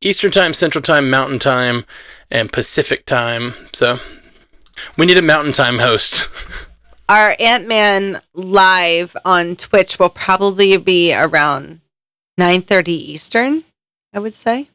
Eastern 0.00 0.30
time, 0.30 0.54
Central 0.54 0.80
time, 0.80 1.10
Mountain 1.10 1.38
time, 1.38 1.84
and 2.30 2.50
Pacific 2.50 3.04
time. 3.04 3.52
So 3.74 3.98
We 4.96 5.04
need 5.04 5.18
a 5.18 5.22
mountain 5.22 5.52
time 5.52 5.78
host. 5.78 6.28
Our 7.10 7.36
Ant 7.38 7.68
Man 7.68 8.20
live 8.32 9.14
on 9.26 9.54
Twitch 9.54 9.98
will 9.98 10.08
probably 10.08 10.76
be 10.78 11.14
around 11.14 11.82
nine 12.36 12.62
thirty 12.62 13.12
Eastern. 13.12 13.62
I 14.12 14.18
would 14.18 14.34
say. 14.34 14.70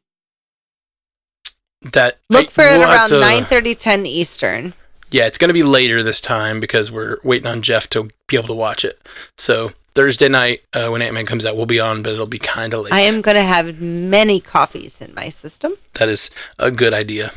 That 1.94 2.18
Look 2.30 2.50
for 2.50 2.63
it 2.63 2.78
we'll 2.78 2.88
have 2.88 2.98
around 2.98 3.08
to- 3.10 3.20
nine 3.20 3.46
thirty, 3.46 3.74
ten 3.76 4.06
Eastern. 4.06 4.74
Yeah, 5.12 5.26
it's 5.26 5.38
going 5.39 5.50
to 5.50 5.54
be 5.54 5.63
later 5.63 6.04
this 6.04 6.22
time 6.22 6.60
because 6.60 6.92
we're 6.92 7.18
waiting 7.24 7.48
on 7.48 7.62
Jeff 7.63 7.89
to 7.92 8.10
be 8.28 8.38
able 8.38 8.48
to 8.50 8.54
watch 8.54 8.86
it. 8.86 9.00
So 9.38 9.72
Thursday 9.96 10.30
night 10.30 10.62
uh, 10.74 10.89
when 10.89 11.02
Ant 11.02 11.15
Man 11.15 11.26
comes 11.26 11.48
out, 11.48 11.58
we'll 11.58 11.65
be 11.65 11.80
on, 11.80 12.04
but 12.04 12.13
it'll 12.13 12.28
be 12.28 12.38
kind 12.38 12.74
of 12.76 12.84
late. 12.84 12.94
I 12.94 13.00
am 13.02 13.22
going 13.22 13.36
to 13.36 13.44
have 13.44 13.82
many 13.82 14.39
coffees 14.39 15.02
in 15.02 15.13
my 15.15 15.30
system. 15.30 15.74
That 15.94 16.10
is 16.10 16.30
a 16.60 16.70
good 16.70 16.94
idea. 16.94 17.32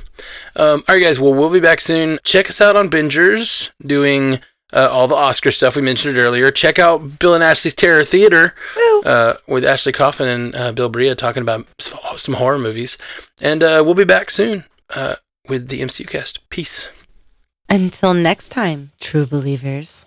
Um, 0.54 0.84
all 0.86 0.96
right, 0.96 1.02
guys. 1.02 1.18
Well, 1.18 1.32
we'll 1.32 1.48
be 1.50 1.60
back 1.60 1.80
soon. 1.80 2.18
Check 2.24 2.50
us 2.50 2.60
out 2.60 2.76
on 2.76 2.90
Bingers 2.90 3.70
doing 3.80 4.40
uh, 4.72 4.88
all 4.90 5.08
the 5.08 5.14
Oscar 5.14 5.50
stuff 5.50 5.76
we 5.76 5.82
mentioned 5.82 6.16
earlier. 6.18 6.50
Check 6.50 6.78
out 6.78 7.18
Bill 7.18 7.34
and 7.34 7.44
Ashley's 7.44 7.74
Terror 7.74 8.04
Theater 8.04 8.54
uh, 9.04 9.34
with 9.46 9.64
Ashley 9.64 9.92
Coffin 9.92 10.28
and 10.28 10.54
uh, 10.54 10.72
Bill 10.72 10.88
Bria 10.88 11.14
talking 11.14 11.42
about 11.42 11.66
some 11.78 12.34
horror 12.34 12.58
movies. 12.58 12.98
And 13.40 13.62
uh, 13.62 13.82
we'll 13.84 13.94
be 13.94 14.04
back 14.04 14.30
soon 14.30 14.64
uh, 14.94 15.16
with 15.48 15.68
the 15.68 15.80
MCU 15.80 16.06
cast. 16.08 16.48
Peace. 16.50 16.90
Until 17.68 18.14
next 18.14 18.48
time, 18.50 18.92
true 19.00 19.26
believers. 19.26 20.06